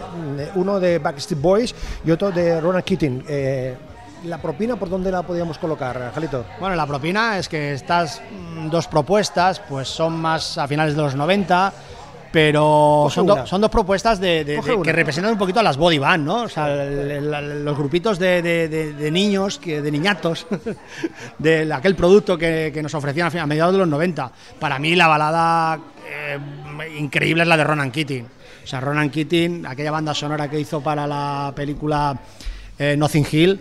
uno 0.55 0.81
de 0.81 0.99
Backstreet 0.99 1.41
Boys 1.41 1.75
y 2.05 2.11
otro 2.11 2.31
de 2.31 2.61
Ronan 2.61 2.83
Keating. 2.83 3.25
Eh, 3.29 3.77
¿La 4.25 4.39
propina 4.39 4.77
por 4.77 4.89
dónde 4.89 5.11
la 5.11 5.23
podíamos 5.23 5.59
colocar, 5.59 6.01
Angelito? 6.01 6.47
Bueno, 6.59 6.75
la 6.77 6.87
propina 6.87 7.39
es 7.39 7.49
que 7.49 7.75
estas 7.75 8.21
mm, 8.21 8.71
dos 8.71 8.89
propuestas 8.89 9.61
pues 9.61 9.89
son 9.89 10.17
más 10.17 10.57
a 10.57 10.67
finales 10.67 10.97
de 10.97 11.03
los 11.03 11.15
90, 11.15 11.73
pero 12.35 13.07
son, 13.13 13.27
do- 13.27 13.35
una. 13.35 13.47
son 13.47 13.61
dos 13.61 13.71
propuestas 13.71 14.19
de, 14.19 14.61
que 14.83 14.93
representan 14.93 15.31
un 15.33 15.39
poquito 15.39 15.61
a 15.61 15.63
las 15.63 15.77
body 15.77 15.99
band, 15.99 16.27
¿no? 16.27 16.43
O 16.43 16.49
sea, 16.49 16.67
el- 16.85 17.09
el- 17.33 17.65
los 17.65 17.79
grupitos 17.79 18.19
de, 18.19 19.09
niños, 19.13 19.59
que, 19.61 19.81
de 19.81 19.91
niñatos, 19.93 20.45
de 21.39 21.73
aquel 21.73 21.95
producto 21.95 22.37
que, 22.37 22.73
que 22.75 22.83
nos 22.83 22.93
ofrecían 22.95 23.31
a 23.39 23.47
mediados 23.47 23.73
de 23.73 23.79
los 23.79 23.87
90. 23.89 24.33
Para 24.59 24.81
mí 24.81 24.97
la 24.97 25.07
balada 25.07 25.79
eh, 26.09 26.37
increíble 26.99 27.45
es 27.45 27.49
la 27.49 27.57
de 27.57 27.63
Ronan 27.63 27.93
Keating. 27.93 28.27
O 28.65 28.67
sea, 28.67 28.81
Ronan 28.81 29.11
Keating, 29.11 29.65
aquella 29.67 29.93
banda 29.93 30.13
sonora 30.13 30.51
que 30.51 30.59
hizo 30.59 30.81
para 30.81 31.07
la 31.07 31.53
película 31.55 32.19
eh, 32.81 32.97
Nothing 32.97 33.27
Hill 33.31 33.61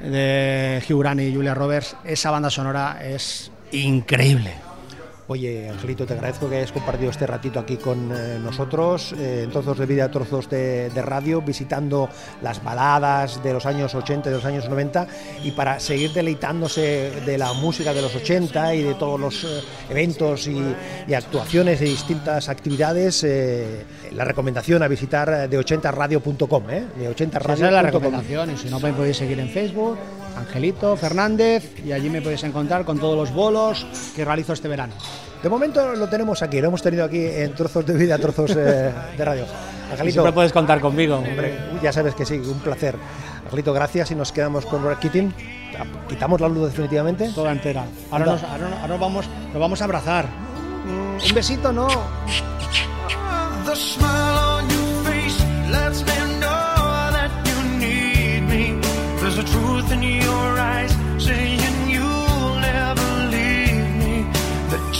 de 0.00 0.80
Hugh 0.88 1.00
Grant 1.00 1.20
y 1.22 1.34
Julia 1.34 1.54
Roberts, 1.54 1.96
esa 2.04 2.30
banda 2.30 2.50
sonora 2.50 3.00
es 3.02 3.50
increíble. 3.72 4.52
Oye, 5.32 5.70
Angelito, 5.70 6.04
te 6.04 6.12
agradezco 6.12 6.46
que 6.46 6.58
hayas 6.58 6.72
compartido 6.72 7.10
este 7.10 7.26
ratito 7.26 7.58
aquí 7.58 7.78
con 7.78 8.12
eh, 8.12 8.38
nosotros, 8.38 9.14
eh, 9.14 9.44
en 9.44 9.50
trozos 9.50 9.78
de 9.78 9.86
vida, 9.86 10.10
trozos 10.10 10.50
de, 10.50 10.90
de 10.90 11.00
radio, 11.00 11.40
visitando 11.40 12.10
las 12.42 12.62
baladas 12.62 13.42
de 13.42 13.54
los 13.54 13.64
años 13.64 13.94
80 13.94 14.28
y 14.28 14.30
de 14.30 14.36
los 14.36 14.44
años 14.44 14.68
90 14.68 15.06
y 15.42 15.52
para 15.52 15.80
seguir 15.80 16.12
deleitándose 16.12 17.22
de 17.24 17.38
la 17.38 17.54
música 17.54 17.94
de 17.94 18.02
los 18.02 18.14
80 18.14 18.74
y 18.74 18.82
de 18.82 18.92
todos 18.92 19.18
los 19.18 19.44
eh, 19.44 19.62
eventos 19.88 20.46
y, 20.48 20.62
y 21.08 21.14
actuaciones 21.14 21.80
de 21.80 21.86
distintas 21.86 22.50
actividades, 22.50 23.24
eh, 23.24 23.86
la 24.12 24.24
recomendación 24.24 24.82
a 24.82 24.88
visitar 24.88 25.28
eh, 25.30 25.48
de 25.48 25.58
80radio.com, 25.58 26.70
¿eh? 26.70 26.84
de 26.98 27.08
80radio.com. 27.08 27.52
Esa 27.52 27.66
es 27.66 27.72
la 27.72 27.82
recomendación 27.82 28.50
y 28.50 28.56
si 28.58 28.68
no 28.68 28.80
me 28.80 28.92
podéis 28.92 29.16
seguir 29.16 29.40
en 29.40 29.48
Facebook, 29.48 29.96
Angelito 30.36 30.96
Fernández 30.96 31.72
y 31.84 31.92
allí 31.92 32.10
me 32.10 32.22
podéis 32.22 32.44
encontrar 32.44 32.84
con 32.84 32.98
todos 32.98 33.16
los 33.16 33.32
bolos 33.32 33.86
que 34.14 34.24
realizo 34.24 34.52
este 34.52 34.68
verano. 34.68 34.94
De 35.42 35.48
momento 35.48 35.94
lo 35.94 36.08
tenemos 36.08 36.42
aquí, 36.42 36.60
lo 36.60 36.68
hemos 36.68 36.82
tenido 36.82 37.04
aquí 37.04 37.24
en 37.24 37.54
trozos 37.54 37.84
de 37.84 37.94
vida, 37.94 38.16
trozos 38.18 38.52
eh, 38.56 38.92
de 39.16 39.24
radio. 39.24 39.44
Angelito, 39.90 40.12
siempre 40.12 40.32
puedes 40.32 40.52
contar 40.52 40.80
conmigo. 40.80 41.16
Hombre, 41.16 41.58
ya 41.82 41.92
sabes 41.92 42.14
que 42.14 42.24
sí, 42.24 42.34
un 42.34 42.60
placer. 42.60 42.96
Angelito, 43.44 43.72
gracias 43.72 44.10
y 44.12 44.14
nos 44.14 44.30
quedamos 44.30 44.64
con 44.66 44.82
Robert 44.82 45.00
Keating. 45.00 45.34
¿Quitamos 46.08 46.40
la 46.40 46.48
luz 46.48 46.70
definitivamente? 46.70 47.30
Toda 47.34 47.52
entera. 47.52 47.84
Ahora 48.10 48.26
nos, 48.26 48.42
ahora, 48.44 48.96
vamos, 48.98 49.26
nos 49.52 49.60
vamos 49.60 49.80
a 49.80 49.84
abrazar. 49.84 50.26
Mm, 50.26 51.28
un 51.28 51.34
besito, 51.34 51.72
no. 51.72 51.88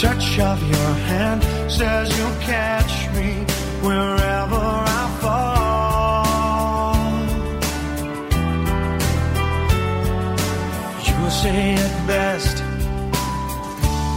Touch 0.02 0.40
of 0.40 0.60
your 0.60 0.94
hand 1.06 1.44
says 1.70 2.10
you'll 2.18 2.40
catch 2.40 3.08
me 3.14 3.46
wherever 3.86 4.64
I 4.98 5.02
fall. 5.20 6.26
You 11.06 11.30
say 11.30 11.74
it 11.74 11.94
best 12.08 12.56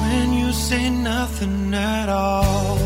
when 0.01 0.33
you 0.33 0.51
say 0.51 0.89
nothing 0.89 1.71
at 1.75 2.09
all. 2.09 2.79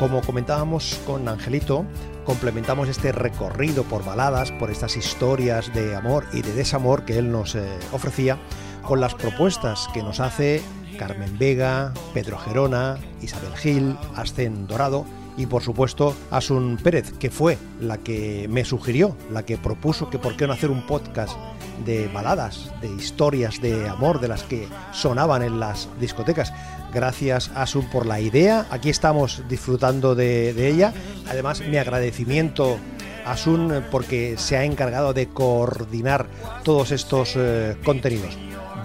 Como 0.00 0.22
comentábamos 0.22 0.98
con 1.06 1.28
Angelito, 1.28 1.84
complementamos 2.24 2.88
este 2.88 3.12
recorrido 3.12 3.84
por 3.84 4.04
baladas, 4.04 4.50
por 4.50 4.72
estas 4.72 4.96
historias 4.96 5.72
de 5.72 5.94
amor 5.94 6.26
y 6.32 6.42
de 6.42 6.52
desamor 6.52 7.04
que 7.04 7.18
él 7.18 7.30
nos 7.30 7.54
eh, 7.54 7.78
ofrecía, 7.92 8.38
con 8.82 8.98
las 9.00 9.14
propuestas 9.14 9.88
que 9.92 10.02
nos 10.02 10.18
hace 10.18 10.64
Carmen 10.98 11.38
Vega, 11.38 11.92
Pedro 12.14 12.38
Gerona, 12.38 12.98
Isabel 13.22 13.56
Gil, 13.56 13.96
Ascen 14.16 14.66
Dorado 14.66 15.04
y 15.36 15.46
por 15.46 15.62
supuesto 15.62 16.14
Asun 16.30 16.78
Pérez, 16.82 17.12
que 17.12 17.30
fue 17.30 17.56
la 17.80 17.98
que 17.98 18.46
me 18.50 18.64
sugirió, 18.64 19.16
la 19.32 19.44
que 19.44 19.56
propuso 19.56 20.10
que 20.10 20.18
por 20.18 20.36
qué 20.36 20.46
no 20.46 20.52
hacer 20.52 20.70
un 20.70 20.86
podcast 20.86 21.36
de 21.84 22.08
baladas, 22.08 22.70
de 22.82 22.88
historias 22.88 23.60
de 23.60 23.88
amor, 23.88 24.20
de 24.20 24.28
las 24.28 24.42
que 24.42 24.68
sonaban 24.92 25.42
en 25.42 25.58
las 25.58 25.88
discotecas. 25.98 26.52
Gracias 26.92 27.50
Asun 27.54 27.88
por 27.88 28.04
la 28.04 28.20
idea, 28.20 28.66
aquí 28.70 28.90
estamos 28.90 29.42
disfrutando 29.48 30.14
de, 30.14 30.68
ella. 30.68 30.92
Además, 31.28 31.62
mi 31.62 31.78
agradecimiento 31.78 32.78
a 33.24 33.32
Asun 33.32 33.84
porque 33.90 34.36
se 34.36 34.56
ha 34.56 34.64
encargado 34.64 35.14
de 35.14 35.28
coordinar 35.28 36.26
todos 36.64 36.90
estos 36.90 37.34
eh, 37.36 37.76
contenidos. 37.84 38.36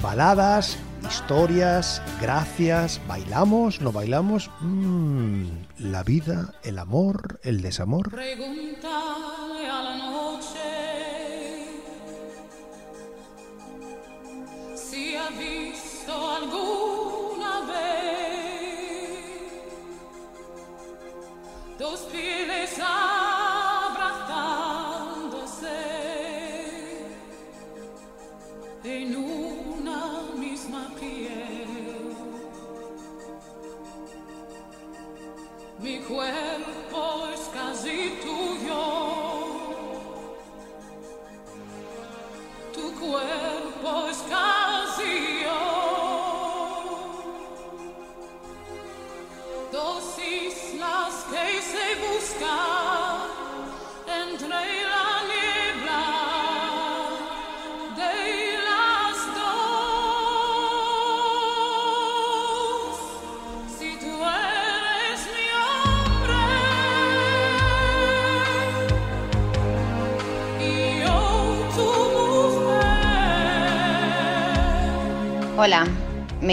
Baladas, 0.01 0.77
historias, 1.07 2.01
gracias, 2.21 3.01
bailamos, 3.07 3.81
no 3.81 3.91
bailamos. 3.91 4.49
Mm, 4.61 5.45
la 5.79 6.03
vida, 6.03 6.53
el 6.63 6.79
amor, 6.79 7.39
el 7.43 7.61
desamor. 7.61 8.11
A 9.67 9.83
la 9.83 9.97
noche 9.97 10.65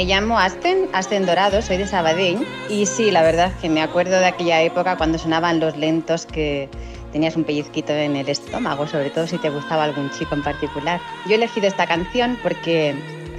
me 0.02 0.08
llamo 0.08 0.36
Asten, 0.36 0.88
Asten 0.92 1.26
Dorado, 1.26 1.62
soy 1.62 1.76
de 1.76 1.86
Sabadell 1.86 2.44
y 2.68 2.86
sí, 2.86 3.12
la 3.12 3.22
verdad 3.22 3.52
que 3.60 3.68
me 3.68 3.80
acuerdo 3.80 4.18
de 4.18 4.26
aquella 4.26 4.60
época 4.60 4.96
cuando 4.96 5.16
sonaban 5.16 5.60
los 5.60 5.76
lentos 5.76 6.26
que 6.26 6.68
tenías 7.12 7.36
un 7.36 7.44
pellizquito 7.44 7.92
en 7.92 8.16
el 8.16 8.28
estómago, 8.28 8.88
sobre 8.88 9.10
todo 9.10 9.28
si 9.28 9.38
te 9.38 9.48
gustaba 9.48 9.84
algún 9.84 10.10
chico 10.10 10.34
en 10.34 10.42
particular. 10.42 11.00
Yo 11.26 11.34
he 11.34 11.34
elegido 11.36 11.68
esta 11.68 11.86
canción 11.86 12.36
porque 12.42 12.96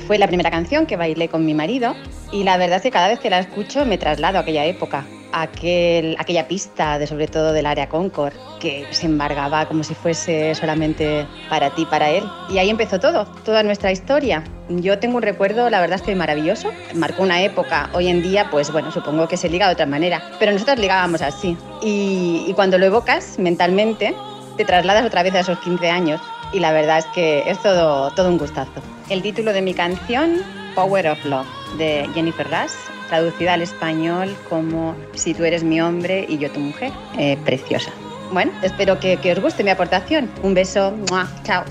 fue 0.07 0.17
la 0.17 0.27
primera 0.27 0.51
canción 0.51 0.85
que 0.85 0.95
bailé 0.95 1.27
con 1.27 1.45
mi 1.45 1.53
marido 1.53 1.97
y 2.31 2.45
la 2.45 2.55
verdad 2.55 2.77
es 2.77 2.83
que 2.83 2.91
cada 2.91 3.09
vez 3.09 3.19
que 3.19 3.29
la 3.29 3.39
escucho 3.39 3.85
me 3.85 3.97
traslado 3.97 4.37
a 4.37 4.41
aquella 4.43 4.63
época, 4.63 5.05
aquel, 5.33 6.15
aquella 6.19 6.47
pista 6.47 6.97
de 6.99 7.07
sobre 7.07 7.27
todo 7.27 7.51
del 7.51 7.65
área 7.65 7.89
Concord 7.89 8.33
que 8.59 8.85
se 8.91 9.07
embargaba 9.07 9.65
como 9.67 9.83
si 9.83 9.93
fuese 9.93 10.55
solamente 10.55 11.25
para 11.49 11.71
ti, 11.71 11.85
para 11.85 12.09
él. 12.09 12.23
Y 12.49 12.59
ahí 12.59 12.69
empezó 12.69 12.99
todo, 12.99 13.25
toda 13.43 13.63
nuestra 13.63 13.91
historia. 13.91 14.43
Yo 14.69 14.99
tengo 14.99 15.17
un 15.17 15.23
recuerdo, 15.23 15.69
la 15.69 15.81
verdad 15.81 15.97
es 15.97 16.01
que 16.01 16.15
maravilloso, 16.15 16.71
marcó 16.93 17.23
una 17.23 17.41
época, 17.41 17.89
hoy 17.93 18.07
en 18.07 18.21
día 18.21 18.47
pues 18.49 18.71
bueno, 18.71 18.91
supongo 18.91 19.27
que 19.27 19.35
se 19.35 19.49
liga 19.49 19.67
de 19.67 19.73
otra 19.73 19.85
manera, 19.85 20.21
pero 20.39 20.53
nosotros 20.53 20.79
ligábamos 20.79 21.21
así. 21.21 21.57
Y, 21.81 22.45
y 22.47 22.53
cuando 22.53 22.77
lo 22.77 22.85
evocas 22.85 23.37
mentalmente, 23.39 24.15
te 24.55 24.65
trasladas 24.65 25.05
otra 25.05 25.23
vez 25.23 25.33
a 25.35 25.41
esos 25.41 25.59
15 25.59 25.89
años 25.89 26.21
y 26.53 26.59
la 26.59 26.71
verdad 26.71 26.99
es 26.99 27.05
que 27.07 27.43
es 27.49 27.61
todo, 27.61 28.11
todo 28.11 28.29
un 28.29 28.37
gustazo. 28.37 28.71
El 29.09 29.21
título 29.21 29.51
de 29.51 29.61
mi 29.61 29.73
canción, 29.73 30.41
Power 30.75 31.07
of 31.09 31.25
Love, 31.25 31.47
de 31.77 32.07
Jennifer 32.13 32.47
Rush, 32.47 32.71
traducida 33.13 33.53
al 33.53 33.61
español 33.61 34.35
como 34.49 34.95
Si 35.13 35.35
tú 35.35 35.43
eres 35.43 35.63
mi 35.63 35.79
hombre 35.79 36.25
y 36.27 36.39
yo 36.39 36.49
tu 36.49 36.59
mujer. 36.59 36.91
Eh, 37.19 37.37
preciosa. 37.45 37.91
Bueno, 38.31 38.51
espero 38.63 38.99
que, 38.99 39.19
os 39.31 39.39
guste 39.39 39.63
mi 39.63 39.69
aportación. 39.69 40.31
Un 40.41 40.55
beso. 40.55 40.91
¡Mua! 41.11 41.27
Chao. 41.43 41.63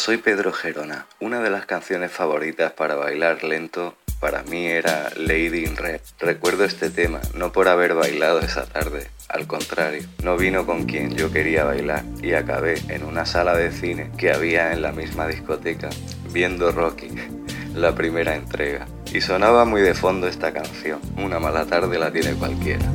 Soy 0.00 0.16
Pedro 0.16 0.50
Gerona. 0.50 1.04
Una 1.20 1.40
de 1.40 1.50
las 1.50 1.66
canciones 1.66 2.10
favoritas 2.10 2.72
para 2.72 2.94
bailar 2.94 3.44
lento 3.44 3.94
para 4.18 4.42
mí 4.44 4.66
era 4.66 5.10
Lady 5.14 5.66
in 5.66 5.76
Red. 5.76 6.00
Recuerdo 6.18 6.64
este 6.64 6.88
tema 6.88 7.20
no 7.34 7.52
por 7.52 7.68
haber 7.68 7.92
bailado 7.92 8.40
esa 8.40 8.64
tarde, 8.64 9.10
al 9.28 9.46
contrario, 9.46 10.08
no 10.22 10.38
vino 10.38 10.64
con 10.64 10.86
quien 10.86 11.14
yo 11.14 11.30
quería 11.30 11.64
bailar 11.64 12.02
y 12.22 12.32
acabé 12.32 12.82
en 12.88 13.04
una 13.04 13.26
sala 13.26 13.54
de 13.54 13.72
cine 13.72 14.10
que 14.16 14.32
había 14.32 14.72
en 14.72 14.80
la 14.80 14.92
misma 14.92 15.26
discoteca 15.26 15.90
viendo 16.32 16.72
Rocky, 16.72 17.10
la 17.74 17.94
primera 17.94 18.34
entrega. 18.36 18.86
Y 19.12 19.20
sonaba 19.20 19.66
muy 19.66 19.82
de 19.82 19.92
fondo 19.92 20.28
esta 20.28 20.50
canción. 20.50 20.98
Una 21.18 21.38
mala 21.38 21.66
tarde 21.66 21.98
la 21.98 22.10
tiene 22.10 22.32
cualquiera. 22.34 22.86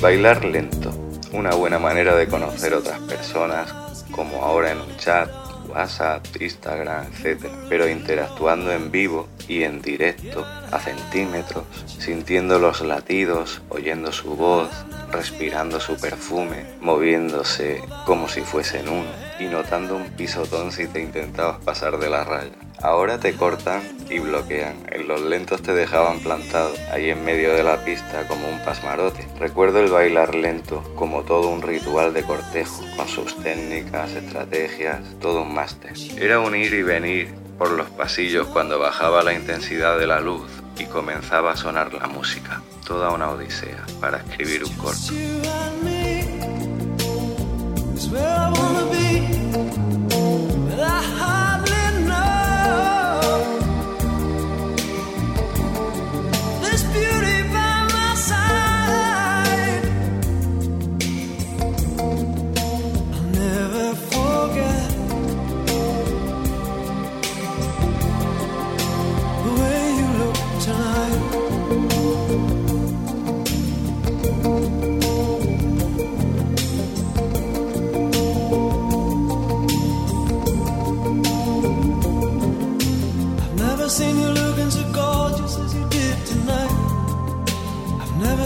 Bailar 0.00 0.44
lento, 0.44 0.92
una 1.32 1.54
buena 1.54 1.78
manera 1.78 2.14
de 2.14 2.28
conocer 2.28 2.74
otras 2.74 3.00
personas, 3.00 4.04
como 4.12 4.44
ahora 4.44 4.72
en 4.72 4.80
un 4.80 4.96
chat, 4.96 5.28
WhatsApp, 5.68 6.24
Instagram, 6.40 7.06
etc. 7.06 7.46
Pero 7.68 7.88
interactuando 7.88 8.72
en 8.72 8.90
vivo 8.90 9.28
y 9.48 9.64
en 9.64 9.82
directo, 9.82 10.46
a 10.70 10.78
centímetros, 10.78 11.64
sintiendo 11.86 12.58
los 12.58 12.80
latidos, 12.80 13.60
oyendo 13.68 14.12
su 14.12 14.36
voz, 14.36 14.70
respirando 15.10 15.80
su 15.80 15.96
perfume, 15.96 16.64
moviéndose 16.80 17.82
como 18.06 18.28
si 18.28 18.42
fuesen 18.42 18.88
uno 18.88 19.27
y 19.38 19.46
notando 19.46 19.96
un 19.96 20.10
pisotón 20.10 20.72
si 20.72 20.86
te 20.86 21.00
intentabas 21.00 21.58
pasar 21.64 21.98
de 21.98 22.10
la 22.10 22.24
raya. 22.24 22.52
Ahora 22.80 23.18
te 23.18 23.34
cortan 23.34 23.82
y 24.08 24.20
bloquean. 24.20 24.86
En 24.90 25.08
los 25.08 25.20
lentos 25.20 25.62
te 25.62 25.74
dejaban 25.74 26.20
plantado 26.20 26.72
ahí 26.92 27.10
en 27.10 27.24
medio 27.24 27.52
de 27.52 27.62
la 27.62 27.84
pista 27.84 28.26
como 28.28 28.48
un 28.48 28.60
pasmarote. 28.64 29.26
Recuerdo 29.38 29.80
el 29.80 29.90
bailar 29.90 30.34
lento 30.34 30.82
como 30.94 31.22
todo 31.22 31.48
un 31.48 31.62
ritual 31.62 32.14
de 32.14 32.22
cortejo, 32.22 32.84
con 32.96 33.08
sus 33.08 33.36
técnicas, 33.42 34.12
estrategias, 34.12 35.00
todo 35.20 35.42
un 35.42 35.54
máster. 35.54 35.92
Era 36.16 36.40
un 36.40 36.54
ir 36.54 36.72
y 36.72 36.82
venir 36.82 37.34
por 37.58 37.72
los 37.72 37.90
pasillos 37.90 38.46
cuando 38.46 38.78
bajaba 38.78 39.22
la 39.22 39.34
intensidad 39.34 39.98
de 39.98 40.06
la 40.06 40.20
luz 40.20 40.48
y 40.78 40.84
comenzaba 40.84 41.52
a 41.52 41.56
sonar 41.56 41.92
la 41.92 42.06
música. 42.06 42.62
Toda 42.86 43.10
una 43.10 43.30
odisea 43.30 43.84
para 44.00 44.18
escribir 44.18 44.64
un 44.64 44.72
corto. 44.74 45.12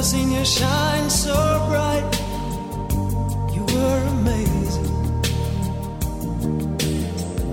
I've 0.02 0.08
never 0.08 0.18
seen 0.18 0.32
you 0.32 0.44
shine 0.44 1.08
so 1.08 1.32
bright. 1.68 2.02
You 3.54 3.62
were 3.72 4.02
amazing. 4.18 4.90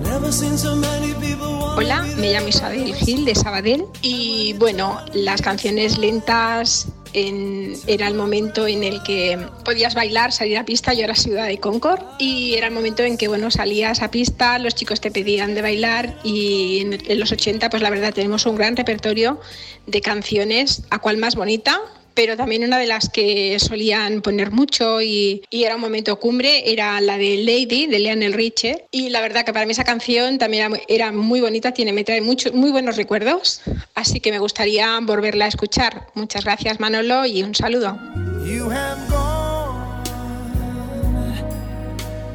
Never 0.02 0.32
seen 0.32 0.58
so 0.58 0.74
many 0.74 1.14
people 1.20 1.46
want 1.60 1.78
Hola, 1.78 2.02
me 2.16 2.32
llamo 2.32 2.48
Isabel 2.48 2.92
Gil 2.96 3.24
de 3.24 3.36
Sabadell 3.36 3.84
y 4.02 4.54
bueno, 4.54 4.98
las 5.14 5.42
canciones 5.42 5.96
lentas 5.98 6.88
en- 7.12 7.74
era 7.86 8.08
el 8.08 8.14
momento 8.14 8.66
en 8.66 8.82
el 8.82 9.00
que 9.04 9.38
podías 9.64 9.94
bailar, 9.94 10.32
salir 10.32 10.58
a 10.58 10.64
pista, 10.64 10.92
yo 10.92 11.04
era 11.04 11.14
ciudad 11.14 11.46
de 11.46 11.58
Concord 11.60 12.00
y 12.18 12.54
era 12.54 12.66
el 12.66 12.74
momento 12.74 13.04
en 13.04 13.16
que 13.16 13.28
bueno, 13.28 13.52
salías 13.52 14.02
a 14.02 14.10
pista, 14.10 14.58
los 14.58 14.74
chicos 14.74 15.00
te 15.00 15.12
pedían 15.12 15.54
de 15.54 15.62
bailar 15.62 16.18
y 16.24 16.80
en, 16.80 16.98
en 17.08 17.20
los 17.20 17.30
80 17.30 17.70
pues 17.70 17.80
la 17.80 17.90
verdad 17.90 18.12
tenemos 18.12 18.44
un 18.46 18.56
gran 18.56 18.74
repertorio 18.76 19.38
de 19.86 20.00
canciones, 20.00 20.82
a 20.90 20.98
cual 20.98 21.16
más 21.16 21.36
bonita, 21.36 21.80
pero 22.20 22.36
también 22.36 22.62
una 22.64 22.76
de 22.76 22.86
las 22.86 23.08
que 23.08 23.58
solían 23.58 24.20
poner 24.20 24.50
mucho 24.50 25.00
y, 25.00 25.40
era 25.50 25.76
un 25.76 25.80
momento 25.80 26.20
cumbre 26.20 26.70
era 26.70 27.00
la 27.00 27.16
de 27.16 27.38
Lady 27.38 27.86
de 27.86 27.98
Lionel 27.98 28.34
Richie 28.34 28.84
y 28.90 29.08
la 29.08 29.22
verdad 29.22 29.42
que 29.46 29.54
para 29.54 29.64
mí 29.64 29.72
esa 29.72 29.84
canción 29.84 30.36
también 30.36 30.60
era, 30.64 30.68
muy- 30.68 30.82
era 30.86 31.12
muy 31.12 31.40
bonita, 31.40 31.72
tiene, 31.72 31.94
me 31.94 32.04
trae 32.04 32.20
muchos 32.20 32.52
muy 32.52 32.70
buenos 32.70 32.98
recuerdos, 32.98 33.62
así 33.94 34.20
que 34.20 34.32
me 34.32 34.38
gustaría 34.38 35.00
volverla 35.00 35.46
a 35.46 35.48
escuchar. 35.48 36.08
Muchas 36.12 36.44
gracias 36.44 36.78
Manolo 36.78 37.24
y 37.24 37.42
un 37.42 37.54
saludo. 37.54 37.98
You 38.44 38.68
have 38.68 39.00
gone 39.08 40.04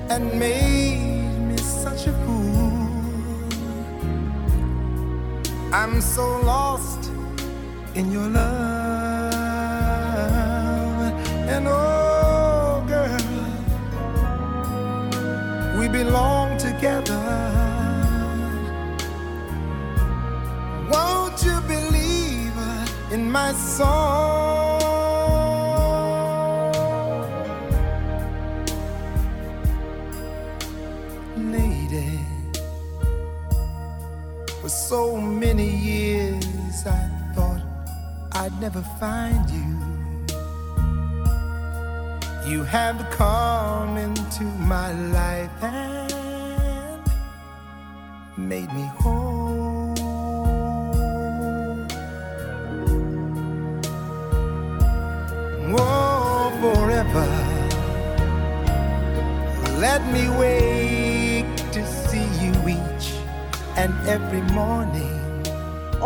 and 0.09 0.33
made 0.39 0.97
me 1.47 1.57
such 1.59 2.07
a 2.07 2.13
fool. 2.25 2.81
I'm 5.71 6.01
so 6.01 6.41
lost 6.43 7.11
in 7.93 8.11
your 8.11 8.27
love. 8.31 8.64
And 11.56 11.68
oh, 11.70 12.84
girl, 12.86 13.18
we 15.80 15.88
belong 15.88 16.58
together. 16.58 17.24
Won't 20.91 21.41
you 21.45 21.58
believe 21.62 22.58
in 23.14 23.32
my 23.32 23.53
song? 23.53 24.82
Lady, 31.38 32.20
for 34.62 34.68
so 34.68 35.16
many 35.16 35.70
years 35.70 36.86
I 36.86 37.10
thought 37.34 37.62
I'd 38.34 38.60
never 38.60 38.82
find 38.99 39.49
you. 39.49 39.74
You 42.46 42.64
have 42.64 43.10
come 43.10 43.98
into 43.98 44.43
my 44.43 44.93
life 44.93 45.64
and 45.64 47.02
made 48.38 48.72
me 48.72 48.88
whole. 49.00 49.96
Oh, 55.78 56.52
forever. 56.62 57.28
Let 59.80 60.06
me 60.14 60.30
wake 60.38 61.56
to 61.72 61.86
see 62.08 62.28
you 62.46 62.54
each 62.78 63.08
and 63.76 63.91
every 64.08 64.43
morning. 64.54 65.14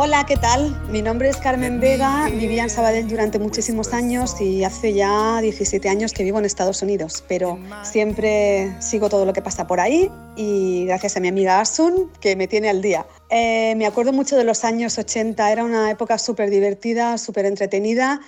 Hola, 0.01 0.25
¿qué 0.25 0.37
tal? 0.37 0.81
Mi 0.89 1.01
nombre 1.01 1.27
es 1.27 1.35
Carmen 1.35 1.81
Vega, 1.81 2.29
vivía 2.29 2.63
en 2.63 2.69
Sabadell 2.69 3.09
durante 3.09 3.37
muchísimos 3.37 3.91
años 3.91 4.39
y 4.39 4.63
hace 4.63 4.93
ya 4.93 5.41
17 5.41 5.89
años 5.89 6.13
que 6.13 6.23
vivo 6.23 6.39
en 6.39 6.45
Estados 6.45 6.81
Unidos, 6.81 7.21
pero 7.27 7.59
siempre 7.83 8.73
sigo 8.79 9.09
todo 9.09 9.25
lo 9.25 9.33
que 9.33 9.41
pasa 9.41 9.67
por 9.67 9.81
ahí 9.81 10.09
y 10.37 10.85
gracias 10.85 11.17
a 11.17 11.19
mi 11.19 11.27
amiga 11.27 11.59
Asun 11.59 12.09
que 12.21 12.37
me 12.37 12.47
tiene 12.47 12.69
al 12.69 12.81
día. 12.81 13.05
Eh, 13.29 13.73
me 13.75 13.85
acuerdo 13.85 14.13
mucho 14.13 14.37
de 14.37 14.45
los 14.45 14.63
años 14.63 14.97
80, 14.97 15.51
era 15.51 15.65
una 15.65 15.91
época 15.91 16.17
súper 16.17 16.49
divertida, 16.49 17.17
súper 17.17 17.45
entretenida 17.45 18.21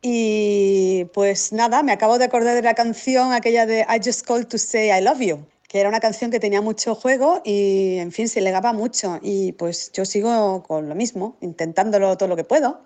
y 0.00 1.04
pues 1.12 1.52
nada, 1.52 1.82
me 1.82 1.92
acabo 1.92 2.16
de 2.16 2.24
acordar 2.24 2.54
de 2.54 2.62
la 2.62 2.72
canción 2.72 3.34
aquella 3.34 3.66
de 3.66 3.80
I 3.80 4.00
Just 4.02 4.24
Called 4.24 4.46
to 4.46 4.56
Say 4.56 4.98
I 4.98 5.02
Love 5.02 5.20
You 5.20 5.44
que 5.68 5.80
era 5.80 5.88
una 5.88 6.00
canción 6.00 6.30
que 6.30 6.40
tenía 6.40 6.62
mucho 6.62 6.94
juego 6.94 7.42
y, 7.44 7.98
en 7.98 8.10
fin, 8.10 8.28
se 8.28 8.40
legaba 8.40 8.72
mucho. 8.72 9.20
Y 9.22 9.52
pues 9.52 9.92
yo 9.92 10.04
sigo 10.04 10.62
con 10.62 10.88
lo 10.88 10.94
mismo, 10.94 11.36
intentándolo 11.42 12.16
todo 12.16 12.28
lo 12.28 12.36
que 12.36 12.44
puedo. 12.44 12.82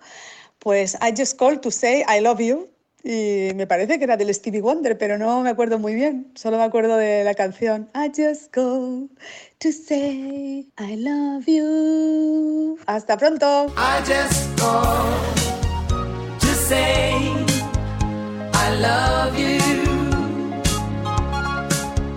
Pues 0.59 0.95
I 0.95 1.13
just 1.17 1.39
called 1.39 1.61
to 1.61 1.71
say 1.71 2.03
I 2.07 2.19
love 2.19 2.39
you. 2.39 2.69
Y 3.05 3.51
me 3.55 3.67
parece 3.67 3.97
que 3.97 4.05
era 4.05 4.15
del 4.15 4.33
Stevie 4.33 4.61
Wonder, 4.61 4.97
pero 4.97 5.17
no 5.17 5.41
me 5.41 5.49
acuerdo 5.49 5.77
muy 5.77 5.93
bien. 5.93 6.31
Solo 6.35 6.57
me 6.57 6.63
acuerdo 6.63 6.95
de 6.95 7.23
la 7.25 7.33
canción 7.33 7.89
I 7.93 8.09
just 8.09 8.49
called 8.51 9.09
to 9.59 9.71
say 9.71 10.69
I 10.79 10.95
love 10.95 11.45
you. 11.45 12.77
Hasta 12.85 13.17
pronto. 13.17 13.67
I 13.75 14.01
just 14.05 14.57
called 14.57 15.35
to 16.39 16.47
say 16.67 17.13
I 18.53 18.75
love 18.79 19.37
you. 19.37 19.82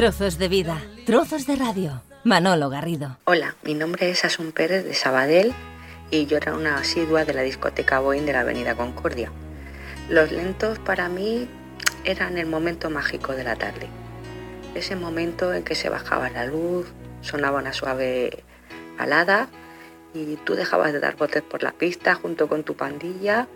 Trozos 0.00 0.38
de 0.38 0.48
vida, 0.48 0.80
trozos 1.04 1.46
de 1.46 1.56
radio. 1.56 2.00
Manolo 2.24 2.70
Garrido. 2.70 3.18
Hola, 3.24 3.54
mi 3.62 3.74
nombre 3.74 4.08
es 4.08 4.24
Asun 4.24 4.50
Pérez 4.50 4.82
de 4.82 4.94
Sabadell 4.94 5.52
y 6.10 6.24
yo 6.24 6.38
era 6.38 6.54
una 6.54 6.78
asidua 6.78 7.26
de 7.26 7.34
la 7.34 7.42
discoteca 7.42 8.00
Boeing 8.00 8.24
de 8.24 8.32
la 8.32 8.40
Avenida 8.40 8.74
Concordia. 8.74 9.30
Los 10.08 10.32
lentos 10.32 10.78
para 10.78 11.10
mí 11.10 11.46
eran 12.04 12.38
el 12.38 12.46
momento 12.46 12.88
mágico 12.88 13.34
de 13.34 13.44
la 13.44 13.56
tarde. 13.56 13.88
Ese 14.74 14.96
momento 14.96 15.52
en 15.52 15.64
que 15.64 15.74
se 15.74 15.90
bajaba 15.90 16.30
la 16.30 16.46
luz, 16.46 16.86
sonaba 17.20 17.58
una 17.58 17.74
suave 17.74 18.42
balada 18.96 19.50
y 20.14 20.36
tú 20.36 20.54
dejabas 20.54 20.94
de 20.94 21.00
dar 21.00 21.16
botes 21.16 21.42
por 21.42 21.62
la 21.62 21.72
pista 21.72 22.14
junto 22.14 22.48
con 22.48 22.64
tu 22.64 22.74
pandilla, 22.74 23.48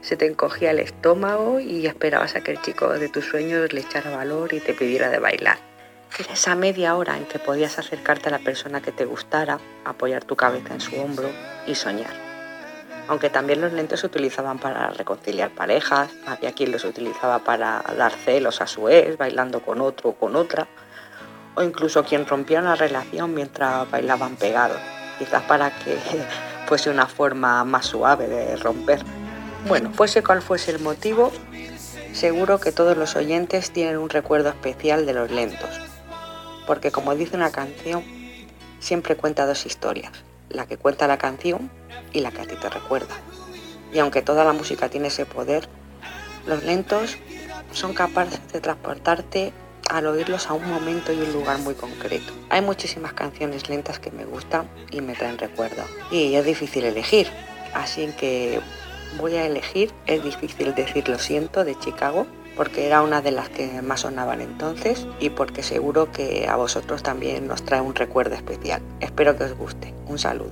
se 0.00 0.16
te 0.16 0.24
encogía 0.24 0.70
el 0.70 0.78
estómago 0.78 1.60
y 1.60 1.86
esperabas 1.86 2.36
a 2.36 2.40
que 2.40 2.52
el 2.52 2.62
chico 2.62 2.88
de 2.88 3.10
tus 3.10 3.26
sueños 3.26 3.74
le 3.74 3.80
echara 3.80 4.16
valor 4.16 4.54
y 4.54 4.60
te 4.60 4.72
pidiera 4.72 5.10
de 5.10 5.18
bailar. 5.18 5.69
Esa 6.18 6.54
media 6.54 6.96
hora 6.96 7.16
en 7.16 7.24
que 7.24 7.38
podías 7.38 7.78
acercarte 7.78 8.28
a 8.28 8.32
la 8.32 8.38
persona 8.38 8.82
que 8.82 8.92
te 8.92 9.04
gustara, 9.04 9.58
apoyar 9.84 10.24
tu 10.24 10.36
cabeza 10.36 10.74
en 10.74 10.80
su 10.80 11.00
hombro 11.00 11.30
y 11.66 11.74
soñar. 11.74 12.12
Aunque 13.08 13.30
también 13.30 13.60
los 13.60 13.72
lentos 13.72 14.00
se 14.00 14.06
utilizaban 14.06 14.58
para 14.58 14.90
reconciliar 14.90 15.50
parejas, 15.50 16.10
había 16.26 16.52
quien 16.52 16.72
los 16.72 16.84
utilizaba 16.84 17.40
para 17.40 17.82
dar 17.96 18.12
celos 18.12 18.60
a 18.60 18.66
su 18.66 18.88
ex, 18.88 19.16
bailando 19.16 19.62
con 19.62 19.80
otro 19.80 20.10
o 20.10 20.14
con 20.14 20.36
otra, 20.36 20.68
o 21.54 21.62
incluso 21.62 22.04
quien 22.04 22.26
rompía 22.26 22.60
una 22.60 22.76
relación 22.76 23.34
mientras 23.34 23.90
bailaban 23.90 24.36
pegados, 24.36 24.78
quizás 25.18 25.42
para 25.42 25.70
que 25.70 25.96
fuese 26.66 26.90
una 26.90 27.06
forma 27.06 27.64
más 27.64 27.86
suave 27.86 28.28
de 28.28 28.56
romper. 28.56 29.00
Bueno, 29.66 29.90
fuese 29.92 30.22
cual 30.22 30.42
fuese 30.42 30.70
el 30.70 30.80
motivo, 30.80 31.32
seguro 32.12 32.60
que 32.60 32.72
todos 32.72 32.96
los 32.96 33.16
oyentes 33.16 33.72
tienen 33.72 33.98
un 33.98 34.08
recuerdo 34.08 34.50
especial 34.50 35.04
de 35.04 35.14
los 35.14 35.30
lentos, 35.30 35.89
porque 36.70 36.92
como 36.92 37.16
dice 37.16 37.34
una 37.34 37.50
canción, 37.50 38.04
siempre 38.78 39.16
cuenta 39.16 39.44
dos 39.44 39.66
historias, 39.66 40.12
la 40.50 40.66
que 40.66 40.76
cuenta 40.76 41.08
la 41.08 41.18
canción 41.18 41.68
y 42.12 42.20
la 42.20 42.30
que 42.30 42.42
a 42.42 42.46
ti 42.46 42.54
te 42.54 42.70
recuerda. 42.70 43.16
Y 43.92 43.98
aunque 43.98 44.22
toda 44.22 44.44
la 44.44 44.52
música 44.52 44.88
tiene 44.88 45.08
ese 45.08 45.26
poder, 45.26 45.68
los 46.46 46.62
lentos 46.62 47.16
son 47.72 47.92
capaces 47.92 48.40
de 48.52 48.60
transportarte 48.60 49.52
al 49.90 50.06
oírlos 50.06 50.46
a 50.46 50.52
un 50.52 50.70
momento 50.70 51.12
y 51.12 51.16
un 51.16 51.32
lugar 51.32 51.58
muy 51.58 51.74
concreto. 51.74 52.32
Hay 52.50 52.60
muchísimas 52.60 53.14
canciones 53.14 53.68
lentas 53.68 53.98
que 53.98 54.12
me 54.12 54.24
gustan 54.24 54.70
y 54.92 55.00
me 55.00 55.14
traen 55.14 55.38
recuerdo. 55.38 55.82
Y 56.12 56.36
es 56.36 56.44
difícil 56.44 56.84
elegir, 56.84 57.26
así 57.74 58.06
que 58.16 58.60
voy 59.18 59.34
a 59.34 59.44
elegir 59.44 59.90
Es 60.06 60.22
difícil 60.22 60.72
decir 60.76 61.08
lo 61.08 61.18
siento 61.18 61.64
de 61.64 61.76
Chicago 61.76 62.28
porque 62.60 62.86
era 62.86 63.00
una 63.00 63.22
de 63.22 63.30
las 63.30 63.48
que 63.48 63.80
más 63.80 64.00
sonaban 64.00 64.42
entonces 64.42 65.06
y 65.18 65.30
porque 65.30 65.62
seguro 65.62 66.12
que 66.12 66.46
a 66.46 66.56
vosotros 66.56 67.02
también 67.02 67.48
nos 67.48 67.64
trae 67.64 67.80
un 67.80 67.94
recuerdo 67.94 68.34
especial. 68.34 68.82
Espero 69.00 69.34
que 69.34 69.44
os 69.44 69.54
guste. 69.56 69.94
Un 70.08 70.18
saludo. 70.18 70.50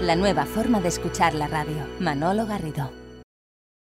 La 0.00 0.14
nueva 0.14 0.46
forma 0.46 0.80
de 0.80 0.88
escuchar 0.88 1.34
la 1.34 1.48
radio. 1.48 1.74
Manolo 1.98 2.46
Garrido. 2.46 2.90